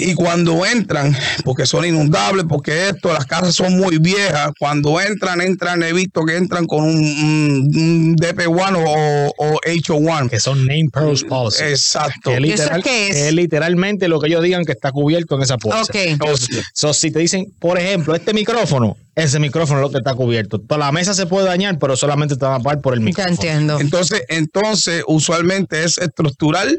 Y 0.00 0.14
cuando 0.14 0.64
entran, 0.64 1.16
porque 1.44 1.66
son 1.66 1.84
inundables, 1.84 2.44
porque 2.48 2.88
esto, 2.88 3.12
las 3.12 3.26
casas 3.26 3.54
son 3.54 3.76
muy 3.76 3.98
viejas, 3.98 4.52
cuando 4.58 5.00
entran, 5.00 5.40
entran, 5.40 5.82
he 5.82 5.92
visto 5.92 6.24
que 6.24 6.36
entran 6.36 6.66
con 6.66 6.84
un, 6.84 6.94
un- 6.96 7.70
un 7.74 8.16
DP1 8.16 8.84
o, 8.86 9.34
o 9.36 9.60
HO1. 9.66 10.30
Que 10.30 10.38
son 10.40 10.60
name 10.66 10.86
purpose 10.92 11.24
policy. 11.26 11.64
Exacto. 11.64 12.30
Que 12.30 12.36
¿Eso 12.36 12.40
literal- 12.40 12.82
qué 12.82 13.08
es? 13.08 13.16
que 13.16 13.32
literalmente 13.32 14.06
lo 14.08 14.20
que 14.20 14.28
ellos 14.28 14.42
digan 14.42 14.64
que 14.64 14.72
está 14.72 14.92
cubierto 14.92 15.34
en 15.36 15.42
esa 15.42 15.58
póliza. 15.58 15.82
Ok. 15.82 15.94
Entonces, 15.96 16.48
So, 16.72 16.94
si 16.94 17.10
te 17.10 17.18
dicen, 17.18 17.46
por 17.58 17.78
ejemplo, 17.78 18.14
este 18.14 18.32
micrófono, 18.32 18.96
ese 19.16 19.40
micrófono 19.40 19.80
es 19.80 19.82
lo 19.86 19.90
que 19.90 19.98
está 19.98 20.14
cubierto. 20.14 20.60
Toda 20.60 20.78
la 20.78 20.92
mesa 20.92 21.12
se 21.12 21.26
puede 21.26 21.46
dañar, 21.46 21.78
pero 21.80 21.96
solamente 21.96 22.36
te 22.36 22.44
van 22.44 22.60
a 22.60 22.62
pagar 22.62 22.80
por 22.80 22.94
el 22.94 23.00
Ya 23.00 23.04
micrófono. 23.04 23.34
entiendo. 23.34 23.80
Entonces, 23.80 24.22
entonces, 24.28 25.02
usualmente 25.08 25.82
es 25.82 25.98
estructural, 25.98 26.78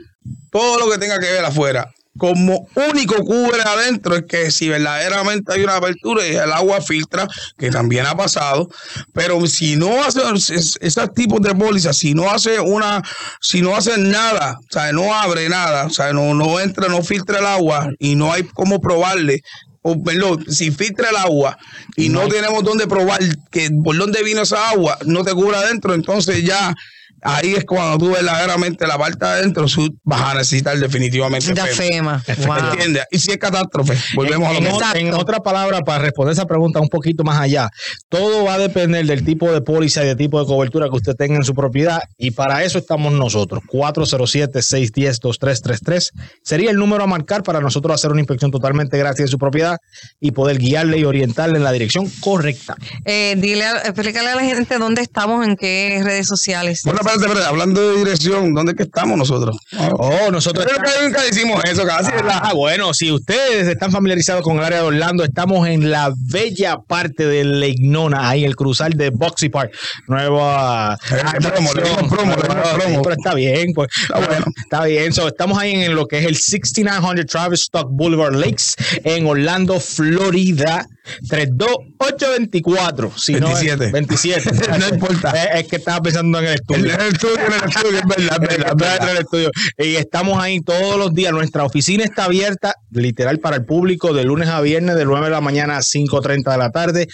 todo 0.51 0.79
lo 0.79 0.89
que 0.89 0.97
tenga 0.97 1.19
que 1.19 1.25
ver 1.29 1.43
afuera. 1.43 1.91
Como 2.17 2.67
único 2.91 3.15
cubre 3.23 3.61
adentro 3.61 4.15
es 4.17 4.23
que 4.27 4.51
si 4.51 4.67
verdaderamente 4.67 5.53
hay 5.53 5.63
una 5.63 5.77
apertura 5.77 6.27
y 6.27 6.35
el 6.35 6.51
agua 6.51 6.81
filtra, 6.81 7.27
que 7.57 7.69
también 7.69 8.05
ha 8.05 8.15
pasado, 8.17 8.67
pero 9.13 9.45
si 9.47 9.75
no 9.75 10.03
hace 10.03 10.21
es- 10.53 10.77
esos 10.81 11.13
tipos 11.13 11.41
de 11.41 11.55
pólizas, 11.55 11.95
si 11.97 12.13
no 12.13 12.29
hace 12.29 12.59
una, 12.59 13.01
si 13.41 13.61
no 13.61 13.75
hace 13.75 13.97
nada, 13.97 14.57
o 14.59 14.71
sea, 14.71 14.91
no 14.91 15.13
abre 15.13 15.47
nada, 15.49 15.85
o 15.85 15.89
sea, 15.89 16.11
no, 16.11 16.33
no 16.33 16.59
entra, 16.59 16.87
no 16.89 17.01
filtra 17.03 17.39
el 17.39 17.45
agua 17.45 17.89
y 17.99 18.15
no 18.15 18.33
hay 18.33 18.43
cómo 18.43 18.81
probarle. 18.81 19.41
O, 19.81 20.03
perdón, 20.03 20.45
si 20.49 20.71
filtra 20.71 21.09
el 21.09 21.15
agua 21.15 21.57
y 21.95 22.09
no, 22.09 22.27
tenemos 22.27 22.65
dónde 22.65 22.85
probar 22.85 23.21
que 23.49 23.69
por 23.81 23.97
dónde 23.97 24.23
vino 24.23 24.41
esa 24.41 24.69
agua, 24.71 24.97
no 25.05 25.23
te 25.23 25.31
cubre 25.31 25.55
adentro, 25.55 25.93
entonces 25.93 26.43
ya 26.43 26.75
ahí 27.21 27.53
es 27.55 27.65
cuando 27.65 27.97
tú 27.97 28.11
verdaderamente 28.13 28.87
la 28.87 28.97
parte 28.97 29.25
de 29.25 29.31
adentro 29.31 29.65
vas 30.03 30.21
a 30.21 30.33
necesitar 30.35 30.77
definitivamente 30.77 31.53
Ya 31.53 31.65
FEMA. 31.65 32.19
FEMA. 32.19 32.45
Wow. 32.59 32.69
¿Entiendes? 32.71 33.03
Y 33.11 33.19
si 33.19 33.31
es 33.31 33.37
catástrofe, 33.37 33.97
volvemos 34.15 34.47
a 34.47 34.51
lo 34.53 34.57
en, 34.57 34.63
mismo. 34.63 34.79
Exacto. 34.79 34.99
en 34.99 35.13
otra 35.13 35.39
palabra, 35.39 35.81
para 35.81 35.99
responder 35.99 36.33
esa 36.33 36.45
pregunta 36.45 36.79
un 36.79 36.89
poquito 36.89 37.23
más 37.23 37.39
allá, 37.39 37.69
todo 38.09 38.45
va 38.45 38.55
a 38.55 38.57
depender 38.57 39.05
del 39.05 39.23
tipo 39.25 39.51
de 39.51 39.61
póliza 39.61 40.03
y 40.03 40.07
del 40.07 40.17
tipo 40.17 40.39
de 40.39 40.45
cobertura 40.45 40.87
que 40.89 40.95
usted 40.95 41.13
tenga 41.15 41.35
en 41.35 41.43
su 41.43 41.53
propiedad 41.53 42.01
y 42.17 42.31
para 42.31 42.63
eso 42.63 42.77
estamos 42.77 43.11
nosotros. 43.13 43.61
407-610-2333 43.71 46.11
sería 46.43 46.71
el 46.71 46.77
número 46.77 47.03
a 47.03 47.07
marcar 47.07 47.43
para 47.43 47.59
nosotros 47.59 47.93
hacer 47.95 48.11
una 48.11 48.21
inspección 48.21 48.51
totalmente 48.51 48.97
gratis 48.97 49.25
de 49.25 49.27
su 49.27 49.37
propiedad 49.37 49.77
y 50.19 50.31
poder 50.31 50.57
guiarle 50.57 50.97
y 50.99 51.03
orientarle 51.05 51.57
en 51.57 51.63
la 51.63 51.71
dirección 51.71 52.09
correcta. 52.21 52.75
Eh, 53.05 53.35
dile, 53.37 53.65
a- 53.65 53.79
explícale 53.81 54.29
a 54.29 54.35
la 54.35 54.43
gente 54.43 54.77
dónde 54.77 55.01
estamos, 55.01 55.45
en 55.45 55.55
qué 55.55 56.01
redes 56.03 56.27
sociales. 56.27 56.81
Bueno, 56.83 56.99
espérate, 57.09 57.25
espérate, 57.25 57.49
hablando 57.49 57.89
de 57.89 57.97
dirección, 57.97 58.53
¿dónde 58.53 58.71
es 58.71 58.77
que 58.77 58.83
estamos 58.83 59.17
nosotros? 59.17 59.57
Oh, 59.93 60.29
nosotros 60.31 60.65
Creo 60.65 60.77
que 60.77 61.03
nunca 61.03 61.27
hicimos 61.27 61.63
eso 61.65 61.85
casi. 61.85 62.11
Ah, 62.31 62.53
bueno, 62.53 62.93
si 62.93 63.11
ustedes 63.11 63.67
están 63.67 63.91
familiarizados 63.91 64.43
con 64.43 64.57
el 64.57 64.63
área 64.63 64.79
de 64.79 64.87
Orlando, 64.87 65.23
estamos 65.23 65.67
en 65.67 65.91
la 65.91 66.13
bella 66.15 66.77
parte 66.77 67.25
de 67.25 67.43
Lake 67.43 67.79
Nona, 67.81 68.29
ahí 68.29 68.45
el 68.45 68.55
cruzar 68.55 68.93
de 68.93 69.09
Boxy 69.09 69.49
Park. 69.49 69.71
Nueva. 70.07 70.97
Eh, 71.11 71.39
promo, 71.41 71.71
promo, 71.71 73.01
pero 73.01 73.11
está 73.11 73.33
bien, 73.33 73.73
pues. 73.73 73.89
Está 74.01 74.19
bueno. 74.19 74.45
Está 74.63 74.85
bien. 74.85 75.13
So, 75.13 75.27
estamos 75.27 75.57
ahí 75.57 75.71
en 75.71 75.95
lo 75.95 76.07
que 76.07 76.19
es 76.19 76.25
el 76.25 76.37
6900 76.37 77.25
Travis 77.25 77.61
Stock 77.61 77.87
Boulevard 77.89 78.35
Lakes 78.35 78.73
en 79.03 79.25
Orlando, 79.25 79.79
Florida. 79.79 80.87
32824. 81.29 83.11
Si 83.17 83.33
no 83.35 83.47
es- 83.57 83.63
27. 83.65 83.91
27. 83.91 84.51
No 84.79 84.87
importa. 84.89 85.31
Es, 85.31 85.61
es 85.63 85.67
que 85.67 85.75
estaba 85.77 86.01
pensando 86.01 86.39
en 86.39 86.45
el 86.45 86.53
estudio. 86.55 86.93
En 86.93 87.01
el 87.01 87.07
estudio, 87.13 87.35
en 87.39 87.53
el 87.53 87.69
estudio, 87.69 87.97
es 87.99 88.05
verdad, 88.07 88.37
verdad, 88.39 88.73
verdad. 88.75 89.09
en 89.09 89.09
el 89.09 89.17
estudio. 89.23 89.51
Y 89.77 89.95
estamos 89.95 90.41
ahí 90.41 90.59
todos 90.61 90.97
los 90.97 91.13
días. 91.13 91.31
Nuestra 91.33 91.63
oficina 91.63 92.03
está 92.03 92.25
abierta, 92.25 92.73
literal, 92.91 93.39
para 93.39 93.57
el 93.57 93.65
público 93.65 94.13
de 94.13 94.23
lunes 94.23 94.49
a 94.49 94.61
viernes, 94.61 94.95
de 94.95 95.05
9 95.05 95.25
de 95.25 95.31
la 95.31 95.41
mañana 95.41 95.77
a 95.77 95.81
5.30 95.81 96.51
de 96.51 96.57
la 96.57 96.69
tarde. 96.71 97.07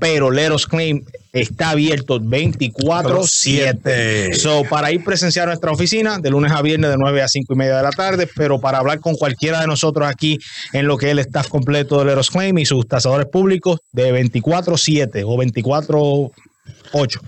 Pero 0.00 0.30
Leros 0.30 0.66
Claim 0.66 1.04
está 1.32 1.70
abierto 1.70 2.20
24-7. 2.20 4.34
So, 4.34 4.64
para 4.68 4.90
ir 4.90 5.04
presenciar 5.04 5.46
nuestra 5.46 5.70
oficina, 5.70 6.18
de 6.18 6.30
lunes 6.30 6.50
a 6.52 6.62
viernes, 6.62 6.90
de 6.90 6.96
9 6.98 7.22
a 7.22 7.28
5 7.28 7.52
y 7.52 7.56
media 7.56 7.76
de 7.76 7.82
la 7.82 7.90
tarde. 7.90 8.26
Pero 8.34 8.60
para 8.60 8.78
hablar 8.78 9.00
con 9.00 9.14
cualquiera 9.14 9.60
de 9.60 9.66
nosotros 9.66 10.08
aquí 10.08 10.38
en 10.72 10.86
lo 10.86 10.96
que 10.96 11.06
es 11.06 11.12
el 11.12 11.18
staff 11.20 11.48
completo 11.48 11.98
de 11.98 12.06
Leros 12.06 12.30
Claim 12.30 12.56
y 12.58 12.66
sus 12.66 12.88
tasadores 12.88 13.26
públicos, 13.26 13.80
de 13.92 14.12
24-7 14.12 15.22
o 15.26 15.36
24-8. 15.36 17.20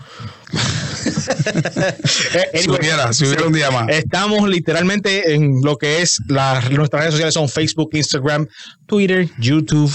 Si 2.63 2.71
hubiera, 2.71 3.13
si 3.13 3.27
hubiera 3.27 3.47
un 3.47 3.53
día 3.53 3.71
más. 3.71 3.89
Estamos 3.89 4.49
literalmente 4.49 5.35
en 5.35 5.61
lo 5.63 5.77
que 5.77 6.03
es 6.03 6.19
las 6.29 6.71
nuestras 6.71 7.03
redes 7.03 7.15
sociales 7.15 7.35
son 7.35 7.49
Facebook, 7.49 7.91
Instagram, 7.93 8.47
Twitter, 8.87 9.29
YouTube, 9.39 9.93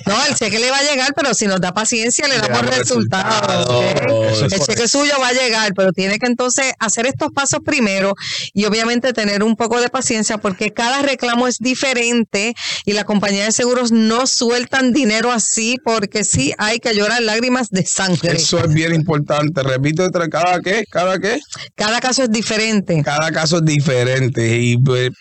No, 0.05 0.15
el 0.27 0.35
cheque 0.35 0.59
le 0.59 0.71
va 0.71 0.77
a 0.77 0.83
llegar, 0.83 1.13
pero 1.15 1.33
si 1.33 1.45
nos 1.45 1.59
da 1.61 1.73
paciencia 1.73 2.27
le 2.27 2.35
Le 2.39 2.47
damos 2.47 2.75
resultados. 2.75 3.67
resultados. 3.99 4.41
es 4.41 4.41
El 4.68 4.68
cheque 4.69 4.87
suyo 4.87 5.13
va 5.21 5.29
a 5.29 5.33
llegar, 5.33 5.73
pero 5.75 5.91
tiene 5.91 6.19
que 6.19 6.25
entonces 6.27 6.73
hacer 6.79 7.05
estos 7.05 7.31
pasos 7.31 7.59
primero 7.63 8.13
y 8.53 8.65
obviamente 8.65 9.13
tener 9.13 9.43
un 9.43 9.55
poco 9.55 9.79
de 9.81 9.89
paciencia 9.89 10.37
porque 10.37 10.71
cada 10.73 11.01
reclamo 11.01 11.47
es 11.47 11.57
diferente 11.59 12.53
y 12.85 12.93
la 12.93 13.03
compañía 13.03 13.45
de 13.45 13.51
seguros 13.51 13.91
no 13.91 14.27
sueltan 14.27 14.93
dinero 14.93 15.31
así 15.31 15.77
porque 15.83 16.23
sí 16.23 16.53
hay 16.57 16.79
que 16.79 16.93
llorar 16.95 17.21
lágrimas 17.21 17.69
de 17.69 17.85
sangre. 17.85 18.33
Eso 18.33 18.59
es 18.63 18.73
bien 18.73 18.93
importante. 18.93 19.63
Repito, 19.63 20.05
entre 20.05 20.29
cada 20.29 20.59
qué, 20.61 20.83
cada 20.89 21.19
qué. 21.19 21.39
Cada 21.75 21.99
caso 21.99 22.23
es 22.23 22.31
diferente. 22.31 23.01
Cada 23.03 23.31
caso 23.31 23.57
es 23.57 23.65
diferente. 23.65 24.57
Y 24.57 24.77
ve- 24.81 25.11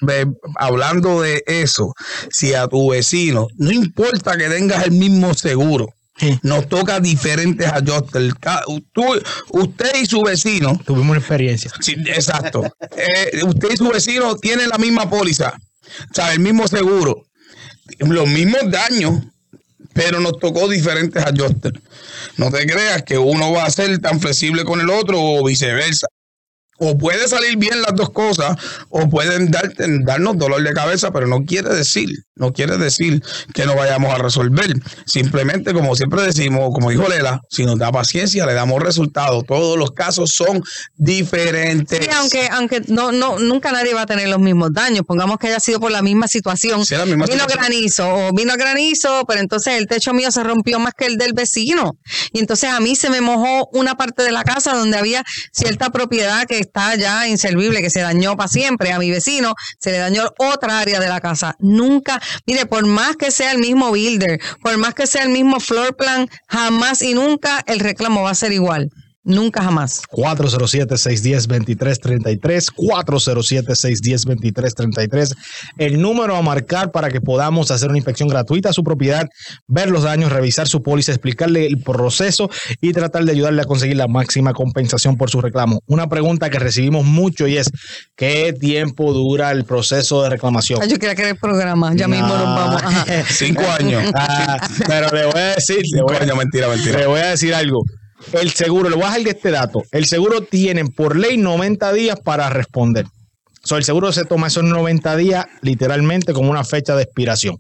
hablando 0.56 1.22
de 1.22 1.42
eso, 1.46 1.92
si 2.30 2.54
a 2.54 2.66
tu 2.66 2.90
vecino, 2.90 3.46
no 3.56 3.70
importa 3.72 4.37
que 4.37 4.48
tengas 4.48 4.84
el 4.84 4.92
mismo 4.92 5.34
seguro, 5.34 5.88
nos 6.42 6.68
toca 6.68 7.00
diferentes 7.00 7.66
ajustes. 7.66 8.35
Usted 9.50 9.90
y 10.02 10.07
su 10.07 10.22
vecino, 10.22 10.81
Tuvimos 10.85 11.11
una 11.11 11.18
experiencia. 11.18 11.70
sí, 11.81 11.94
exacto. 12.07 12.64
Eh, 12.96 13.42
usted 13.44 13.68
y 13.72 13.76
su 13.76 13.88
vecino 13.88 14.37
tienen 14.37 14.68
la 14.68 14.78
misma 14.78 15.09
póliza, 15.09 15.54
o 16.11 16.14
sea, 16.14 16.33
el 16.33 16.40
mismo 16.40 16.66
seguro, 16.68 17.26
los 18.00 18.28
mismos 18.28 18.70
daños, 18.70 19.22
pero 19.92 20.20
nos 20.20 20.38
tocó 20.38 20.68
diferentes 20.68 21.22
ajustes. 21.22 21.72
No 22.37 22.50
te 22.50 22.66
creas 22.66 23.02
que 23.02 23.18
uno 23.18 23.52
va 23.52 23.64
a 23.64 23.70
ser 23.70 23.98
tan 23.98 24.20
flexible 24.20 24.64
con 24.64 24.81
el 24.81 24.90
otro 24.90 25.20
o 25.20 25.44
viceversa. 25.44 26.07
O 26.79 26.97
puede 26.97 27.29
salir 27.29 27.57
bien 27.57 27.83
las 27.83 27.95
dos 27.95 28.11
cosas, 28.11 28.57
o 28.88 29.09
pueden 29.09 29.51
darte, 29.51 29.85
darnos 30.05 30.38
dolor 30.38 30.62
de 30.62 30.73
cabeza, 30.73 31.12
pero 31.12 31.27
no 31.27 31.45
quiere 31.45 31.71
decir, 31.75 32.09
no 32.37 32.53
quiere 32.53 32.79
decir 32.79 33.23
que 33.53 33.67
no 33.67 33.75
vayamos 33.75 34.14
a 34.14 34.19
resolver. 34.19 34.73
Simplemente, 35.05 35.73
como 35.73 35.97
siempre 35.97 36.23
decimos, 36.23 36.71
como 36.73 36.91
dijo 36.91 37.09
Lela, 37.09 37.41
si 37.51 37.64
nos 37.64 37.79
da 37.79 37.91
paciencia, 37.91 38.47
le 38.47 38.55
damos 38.55 38.83
resultados. 38.83 39.45
Todos 39.47 39.77
los 39.77 39.91
casos 39.91 40.31
son 40.31 40.62
diferentes. 40.97 42.05
Sí, 42.05 42.11
aunque, 42.17 42.49
aunque 42.51 42.81
no, 42.87 43.11
no, 43.11 43.38
nunca 43.38 43.73
nadie 43.73 43.93
va 43.95 44.03
a 44.03 44.07
tener 44.07 44.29
los 44.29 44.38
mismos 44.38 44.73
daños. 44.73 45.05
Pongamos 45.07 45.38
que 45.38 45.49
haya 45.49 45.61
sido 45.61 45.81
por 45.81 45.91
la 45.91 46.03
misma 46.03 46.29
situación. 46.29 46.85
Sí, 46.87 46.95
la 46.95 47.07
misma 47.07 47.27
vino 47.27 47.41
situación. 47.41 47.59
granizo, 47.59 48.09
o 48.09 48.33
vino 48.33 48.55
granizo, 48.57 49.25
pero 49.27 49.41
entonces 49.41 49.75
el 49.75 49.87
techo 49.87 50.12
mío 50.12 50.31
se 50.31 50.45
rompió 50.45 50.79
más 50.79 50.95
que 50.95 51.07
el 51.07 51.17
del 51.17 51.33
vecino. 51.33 51.99
Y 52.33 52.38
entonces 52.38 52.71
a 52.71 52.79
mí 52.79 52.95
se 52.95 53.11
me 53.11 53.21
mojó 53.21 53.69
una 53.73 53.97
parte 53.97 54.23
de 54.23 54.31
la 54.31 54.45
casa 54.45 54.75
donde 54.75 54.97
había 54.97 55.25
cierta 55.53 55.91
propiedad 55.91 56.47
que 56.47 56.67
está 56.68 56.94
ya 56.94 57.26
inservible, 57.26 57.83
que 57.83 57.90
se 57.90 58.00
dañó 58.00 58.37
para 58.37 58.48
siempre. 58.48 58.92
A 58.92 58.98
mi 58.98 59.11
vecino 59.11 59.54
se 59.78 59.90
le 59.90 59.98
dañó 59.98 60.33
otra 60.38 60.78
área 60.78 61.00
de 61.00 61.09
la 61.09 61.20
casa. 61.20 61.57
Nunca, 61.59 62.20
mire, 62.46 62.66
por 62.66 62.87
más 62.87 63.16
que 63.16 63.31
sea 63.31 63.52
el 63.52 63.59
mismo 63.59 63.90
builder, 63.90 64.40
por 64.62 64.76
más 64.78 64.94
que 64.94 65.07
sea 65.07 65.24
el 65.24 65.31
mismo 65.31 65.61
floor 65.61 65.96
plan, 65.96 66.28
jamás 66.48 67.02
y 67.02 67.14
nunca 67.14 67.62
el 67.66 67.81
reclamo 67.81 68.22
va 68.22 68.31
a 68.31 68.35
ser 68.35 68.52
igual. 68.52 68.90
Nunca 69.29 69.62
jamás. 69.62 70.01
407-610-2333, 70.11 72.73
407-610-2333, 72.77 75.35
el 75.77 76.01
número 76.01 76.35
a 76.35 76.41
marcar 76.41 76.91
para 76.93 77.11
que 77.11 77.21
podamos 77.21 77.71
hacer 77.71 77.91
una 77.91 77.99
inspección 77.99 78.31
gratuita 78.31 78.71
a 78.71 78.73
su 78.73 78.83
propiedad, 78.83 79.29
ver 79.67 79.91
los 79.91 80.05
daños, 80.05 80.33
revisar 80.33 80.67
su 80.67 80.83
póliza, 80.83 81.12
explicarle 81.12 81.67
el 81.67 81.83
proceso 81.83 82.49
y 82.81 82.95
tratar 82.95 83.25
de 83.25 83.33
ayudarle 83.33 83.61
a 83.61 83.67
conseguir 83.67 83.99
la 83.99 84.09
máxima 84.09 84.55
compensación 84.55 85.19
por 85.19 85.29
su 85.29 85.43
reclamo. 85.43 85.83
Una 85.87 86.09
pregunta 86.09 86.49
que 86.49 86.59
recibimos 86.59 87.05
mucho 87.05 87.47
y 87.47 87.59
es, 87.59 87.69
¿qué 88.17 88.55
tiempo 88.59 89.12
dura 89.12 89.51
el 89.51 89.67
proceso 89.67 90.23
de 90.23 90.31
reclamación? 90.31 90.81
Ay, 90.83 90.88
yo 90.88 90.97
quería 90.99 91.14
que 91.14 91.29
el 91.29 91.37
programa, 91.37 91.93
ya 91.95 92.09
mismo 92.09 92.29
nos 92.29 92.45
vamos. 92.45 92.83
Ajá. 92.83 93.05
Cinco 93.29 93.64
años. 93.79 94.05
Ah, 94.21 94.59
pero 94.87 95.11
le 95.11 95.27
voy 95.27 95.41
a 95.41 95.55
decir, 95.55 95.77
le 95.79 95.85
Cinco 95.85 96.07
voy 96.07 96.17
a, 96.17 96.21
años, 96.23 96.37
mentira, 96.37 96.69
mentira. 96.69 96.99
le 96.99 97.07
voy 97.07 97.21
a 97.21 97.27
decir 97.31 97.55
algo. 97.55 97.83
El 98.33 98.50
seguro, 98.50 98.88
le 98.88 98.96
voy 98.96 99.04
a 99.04 99.09
dejar 99.09 99.22
de 99.22 99.31
este 99.31 99.50
dato. 99.50 99.83
El 99.92 100.07
seguro 100.07 100.42
tienen 100.42 100.88
por 100.88 101.16
ley 101.16 101.37
90 101.37 101.92
días 101.92 102.20
para 102.20 102.50
responder. 102.50 103.07
So, 103.62 103.76
el 103.76 103.85
seguro 103.85 104.12
se 104.12 104.24
toma 104.24 104.48
esos 104.48 104.64
90 104.64 105.16
días 105.16 105.46
literalmente 105.62 106.33
como 106.33 106.50
una 106.50 106.64
fecha 106.64 106.96
de 106.96 107.04
expiración. 107.04 107.59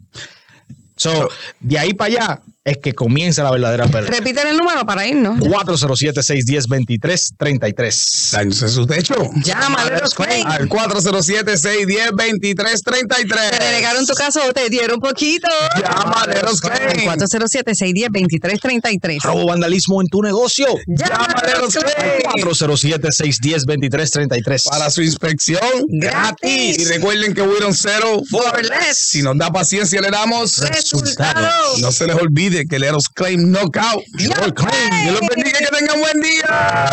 So, 0.96 1.28
de 1.60 1.78
ahí 1.78 1.94
para 1.94 2.14
allá 2.14 2.42
es 2.64 2.78
que 2.78 2.92
comienza 2.92 3.42
la 3.42 3.50
verdadera 3.50 3.86
pérdida. 3.86 4.10
Repiten 4.10 4.46
el 4.48 4.56
número 4.58 4.84
para 4.84 5.06
irnos. 5.06 5.38
407-610-2333. 5.40 8.30
Daños 8.32 8.60
en 8.62 8.68
su 8.68 8.86
techo. 8.86 9.14
Llámale 9.42 9.96
a 9.96 10.00
los 10.00 10.14
claims. 10.14 10.44
Al 10.44 10.68
407-610-2333. 10.68 13.50
Te 13.50 13.64
denegaron 13.64 14.06
tu 14.06 14.12
caso 14.14 14.40
o 14.46 14.52
te 14.52 14.68
dieron 14.68 15.00
poquito. 15.00 15.48
Llámale 15.80 16.40
a 16.40 16.42
los 16.42 16.60
claims. 16.60 17.04
407-610-2333. 17.04 19.22
Robo 19.22 19.46
vandalismo 19.46 20.02
en 20.02 20.08
tu 20.08 20.20
negocio. 20.22 20.66
Llámale 20.86 21.52
a 21.52 21.60
los 21.60 21.74
claims. 21.74 22.24
407-610-2333. 22.44 24.68
Para 24.68 24.90
su 24.90 25.00
inspección 25.02 25.60
Gratis. 25.88 26.78
Y 26.78 26.84
recuerden 26.84 27.32
que 27.32 27.40
Wiron 27.42 27.72
Cero 27.74 28.20
For 28.28 28.62
less. 28.62 28.98
Si 28.98 29.22
nos 29.22 29.38
da 29.38 29.50
paciencia, 29.50 30.02
le 30.02 30.10
damos 30.10 30.58
Resultados. 30.58 31.80
No 31.80 31.90
se 31.92 32.06
les 32.06 32.16
olvide 32.16 32.47
que 32.50 32.78
le 32.78 32.90
claim 33.14 33.50
knockout. 33.50 34.04
Yo 34.18 34.54
claim. 34.54 35.06
Yo 35.06 35.12
los 35.12 35.20
bendiga 35.34 35.58
que 35.58 35.76
tengan 35.76 36.00
buen 36.00 36.20
día. 36.20 36.88